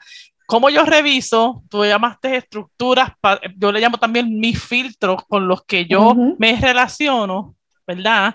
Como 0.51 0.69
yo 0.69 0.85
reviso, 0.85 1.63
tú 1.71 1.85
llamaste 1.85 2.35
estructuras, 2.35 3.13
yo 3.57 3.71
le 3.71 3.81
llamo 3.81 3.99
también 3.99 4.41
mis 4.41 4.61
filtros 4.61 5.25
con 5.29 5.47
los 5.47 5.65
que 5.65 5.87
yo 5.87 6.13
me 6.39 6.61
relaciono, 6.61 7.55
¿verdad? 7.87 8.35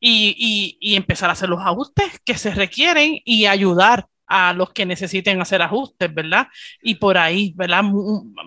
Y, 0.00 0.34
y, 0.38 0.78
y, 0.80 0.96
empezar 0.96 1.28
a 1.28 1.34
hacer 1.34 1.50
los 1.50 1.60
ajustes 1.60 2.18
que 2.24 2.38
se 2.38 2.52
requieren 2.52 3.20
y 3.26 3.44
ayudar 3.44 4.06
a 4.26 4.54
los 4.54 4.72
que 4.72 4.86
necesiten 4.86 5.42
hacer 5.42 5.60
ajustes, 5.60 6.12
¿verdad? 6.14 6.48
Y 6.80 6.94
por 6.94 7.18
ahí, 7.18 7.52
¿verdad? 7.54 7.82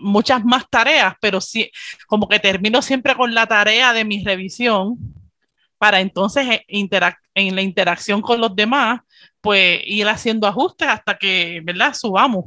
muchas 0.02 0.44
más 0.44 0.68
tareas, 0.68 1.14
pero 1.22 1.40
sí, 1.40 1.70
como 2.08 2.28
que 2.28 2.40
termino 2.40 2.82
siempre 2.82 3.14
con 3.14 3.36
la 3.36 3.46
tarea 3.46 3.94
de 3.94 4.04
mi 4.04 4.24
revisión, 4.24 4.98
para 5.78 6.02
entonces 6.02 6.46
eh, 6.48 6.66
en 7.36 7.56
la 7.56 7.62
interacción 7.62 8.22
con 8.22 8.40
los 8.40 8.56
demás, 8.56 9.02
pues 9.42 9.80
ir 9.86 10.08
haciendo 10.08 10.48
ajustes 10.48 10.88
hasta 10.88 11.18
que, 11.18 11.62
¿verdad? 11.64 11.94
Subamos, 11.94 12.46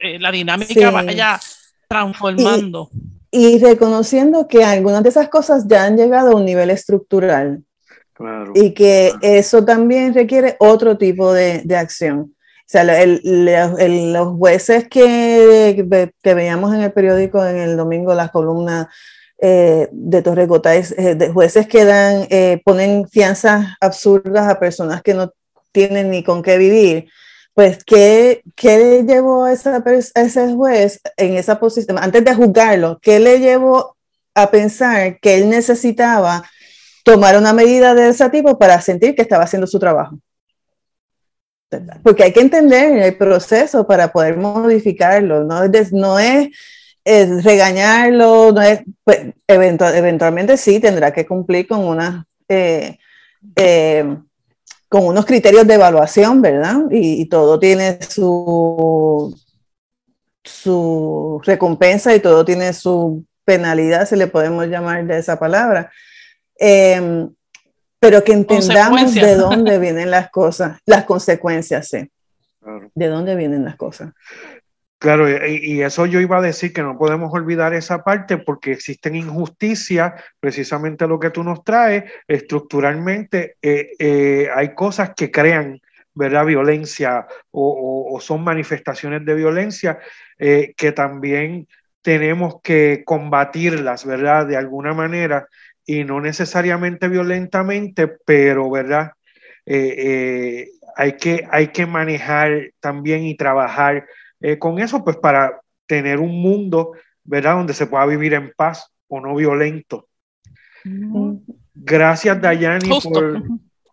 eh, 0.00 0.18
la 0.18 0.30
dinámica 0.30 0.90
vaya 0.90 1.40
transformando. 1.88 2.90
Y, 3.30 3.58
reconociendo 3.58 4.46
que 4.46 4.64
algunas 4.64 5.02
de 5.02 5.08
esas 5.08 5.28
cosas 5.28 5.66
ya 5.66 5.84
han 5.84 5.96
llegado 5.96 6.30
a 6.30 6.36
un 6.36 6.44
nivel 6.44 6.70
estructural. 6.70 7.64
Claro, 8.12 8.52
y 8.54 8.72
que 8.74 9.12
eso 9.22 9.64
también 9.64 10.14
requiere 10.14 10.56
otro 10.60 10.96
tipo 10.96 11.32
de, 11.32 11.62
de 11.64 11.76
acción. 11.76 12.34
O 12.64 12.66
sea, 12.66 12.82
los 12.84 14.38
jueces 14.38 14.88
que, 14.88 16.10
que, 16.22 16.34
veíamos 16.34 16.72
en 16.72 16.80
el 16.80 16.92
periódico 16.92 17.44
en 17.44 17.58
el 17.58 17.76
domingo, 17.76 18.14
las 18.14 18.30
columnas 18.30 18.86
eh, 19.46 19.90
de 19.92 20.22
Torre 20.22 20.48
eh, 20.96 21.14
de 21.16 21.28
jueces 21.28 21.66
que 21.66 21.84
dan, 21.84 22.26
eh, 22.30 22.62
ponen 22.64 23.06
fianzas 23.06 23.76
absurdas 23.78 24.48
a 24.48 24.58
personas 24.58 25.02
que 25.02 25.12
no 25.12 25.34
tienen 25.70 26.10
ni 26.10 26.24
con 26.24 26.42
qué 26.42 26.56
vivir, 26.56 27.10
pues, 27.52 27.84
¿qué, 27.84 28.42
qué 28.56 29.04
llevó 29.06 29.44
a, 29.44 29.52
esa, 29.52 29.84
a 29.84 30.20
ese 30.22 30.54
juez 30.54 30.98
en 31.18 31.34
esa 31.34 31.60
posición? 31.60 31.98
Antes 31.98 32.24
de 32.24 32.34
juzgarlo, 32.34 32.98
¿qué 33.02 33.20
le 33.20 33.38
llevó 33.38 33.98
a 34.34 34.50
pensar 34.50 35.20
que 35.20 35.34
él 35.34 35.50
necesitaba 35.50 36.42
tomar 37.04 37.36
una 37.36 37.52
medida 37.52 37.94
de 37.94 38.08
ese 38.08 38.30
tipo 38.30 38.58
para 38.58 38.80
sentir 38.80 39.14
que 39.14 39.20
estaba 39.20 39.44
haciendo 39.44 39.66
su 39.66 39.78
trabajo? 39.78 40.18
Porque 42.02 42.22
hay 42.22 42.32
que 42.32 42.40
entender 42.40 42.96
el 42.96 43.18
proceso 43.18 43.86
para 43.86 44.10
poder 44.10 44.38
modificarlo, 44.38 45.44
no 45.44 45.64
es, 45.64 45.92
no 45.92 46.18
es, 46.18 46.48
regañarlo, 47.04 48.52
no 48.52 48.62
es, 48.62 48.82
pues, 49.04 49.34
eventualmente 49.46 50.56
sí 50.56 50.80
tendrá 50.80 51.12
que 51.12 51.26
cumplir 51.26 51.66
con 51.68 51.80
una... 51.80 52.26
Eh, 52.48 52.98
eh, 53.56 54.16
con 54.88 55.06
unos 55.06 55.26
criterios 55.26 55.66
de 55.66 55.74
evaluación, 55.74 56.40
¿verdad? 56.40 56.82
Y, 56.88 57.26
todo 57.26 57.58
tiene 57.58 57.98
su, 58.00 59.36
su 60.44 61.40
recompensa 61.44 62.14
y 62.14 62.20
todo 62.20 62.44
tiene 62.44 62.72
su 62.72 63.24
penalidad, 63.44 64.06
si 64.06 64.14
le 64.14 64.28
podemos 64.28 64.68
llamar 64.68 65.04
de 65.04 65.18
esa 65.18 65.36
palabra. 65.36 65.90
Em, 66.56 67.28
pero 67.98 68.22
que 68.22 68.34
entendamos 68.34 69.14
de 69.14 69.34
dónde 69.34 69.78
vienen 69.78 70.12
las 70.12 70.30
cosas, 70.30 70.78
las 70.86 71.04
consecuencias, 71.04 71.88
sí. 71.88 72.08
De 72.94 73.08
dónde 73.08 73.34
vienen 73.34 73.64
las 73.64 73.74
cosas. 73.74 74.12
Claro, 75.04 75.28
y, 75.28 75.82
eso 75.82 76.06
yo 76.06 76.18
iba 76.18 76.38
a 76.38 76.40
decir 76.40 76.72
que 76.72 76.80
no 76.80 76.96
podemos 76.96 77.30
olvidar 77.34 77.74
esa 77.74 78.02
parte 78.02 78.38
porque 78.38 78.72
existen 78.72 79.14
injusticias, 79.14 80.14
precisamente 80.40 81.06
lo 81.06 81.20
que 81.20 81.28
tú 81.28 81.44
nos 81.44 81.62
traes, 81.62 82.04
estructuralmente 82.26 83.56
eh, 83.60 83.90
eh, 83.98 84.48
hay 84.54 84.74
cosas 84.74 85.10
que 85.14 85.30
crean, 85.30 85.78
¿verdad? 86.14 86.46
Violencia 86.46 87.26
o, 87.50 88.18
son 88.22 88.44
manifestaciones 88.44 89.26
de 89.26 89.34
violencia 89.34 89.98
eh, 90.38 90.72
que 90.74 90.92
también 90.92 91.68
tenemos 92.00 92.62
que 92.62 93.02
combatirlas, 93.04 94.06
¿verdad? 94.06 94.46
De 94.46 94.56
alguna 94.56 94.94
manera 94.94 95.48
y 95.84 96.04
no 96.04 96.18
necesariamente 96.18 97.08
violentamente, 97.08 98.08
pero, 98.24 98.70
¿verdad? 98.70 99.12
hay, 99.66 101.12
que, 101.20 101.46
hay 101.50 101.68
que 101.68 101.84
manejar 101.84 102.70
también 102.80 103.24
y 103.24 103.36
trabajar 103.36 104.06
eh, 104.40 104.58
con 104.58 104.78
eso, 104.78 105.04
pues 105.04 105.16
para 105.16 105.60
tener 105.86 106.20
un 106.20 106.40
mundo, 106.40 106.92
¿verdad? 107.24 107.56
Donde 107.56 107.74
se 107.74 107.86
pueda 107.86 108.06
vivir 108.06 108.34
en 108.34 108.52
paz 108.56 108.90
o 109.08 109.20
no 109.20 109.34
violento. 109.34 110.08
Mm. 110.84 111.36
Gracias, 111.74 112.40
Dayani, 112.40 112.88
por... 113.02 113.42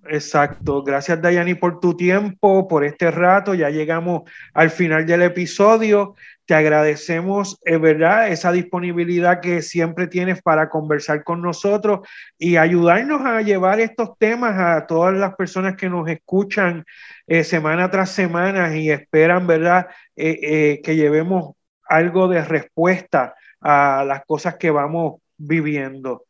Exacto, 0.08 0.82
gracias 0.84 1.22
Dayani 1.22 1.54
por 1.54 1.80
tu 1.80 1.96
tiempo, 1.96 2.68
por 2.68 2.84
este 2.84 3.12
rato, 3.12 3.54
ya 3.54 3.70
llegamos 3.70 4.24
al 4.54 4.72
final 4.72 5.06
del 5.06 5.22
episodio, 5.22 6.16
te 6.46 6.56
agradecemos, 6.56 7.60
es 7.64 7.80
verdad, 7.80 8.28
esa 8.30 8.52
disponibilidad 8.52 9.40
que 9.42 9.62
siempre 9.62 10.08
tienes 10.08 10.42
para 10.42 10.70
conversar 10.70 11.24
con 11.24 11.44
nosotros 11.44 12.00
y 12.40 12.58
ayudarnos 12.58 13.22
a 13.22 13.44
llevar 13.44 13.80
estos 13.80 14.18
temas 14.18 14.58
a 14.58 14.88
todas 14.88 15.14
las 15.14 15.36
personas 15.36 15.76
que 15.76 15.88
nos 15.88 16.10
escuchan 16.10 16.84
eh, 17.28 17.44
semana 17.44 17.92
tras 17.92 18.10
semana 18.10 18.76
y 18.76 18.90
esperan, 18.90 19.46
¿verdad?, 19.46 19.86
eh, 20.16 20.40
eh, 20.42 20.82
que 20.84 20.96
llevemos 20.96 21.56
algo 21.88 22.28
de 22.28 22.44
respuesta 22.44 23.36
a 23.62 24.04
las 24.08 24.26
cosas 24.26 24.56
que 24.56 24.72
vamos 24.72 25.22
viviendo. 25.38 26.26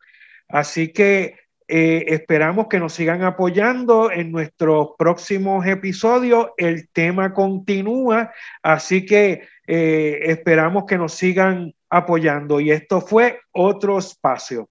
Así 0.50 0.92
que 0.92 1.38
esperamos 1.72 2.68
que 2.68 2.80
nos 2.80 2.94
sigan 2.94 3.24
apoyando 3.24 4.12
en 4.12 4.32
nuestros 4.32 4.90
próximos 4.98 5.66
episodios. 5.66 6.50
El 6.58 6.90
tema 6.90 7.34
continúa, 7.34 8.32
así 8.62 9.06
que 9.06 9.48
esperamos 9.66 10.84
que 10.86 10.98
nos 10.98 11.14
sigan 11.14 11.74
apoyando. 11.90 12.60
Y 12.60 12.72
esto 12.72 13.00
fue 13.00 13.40
otro 13.52 13.98
espacio. 14.00 14.68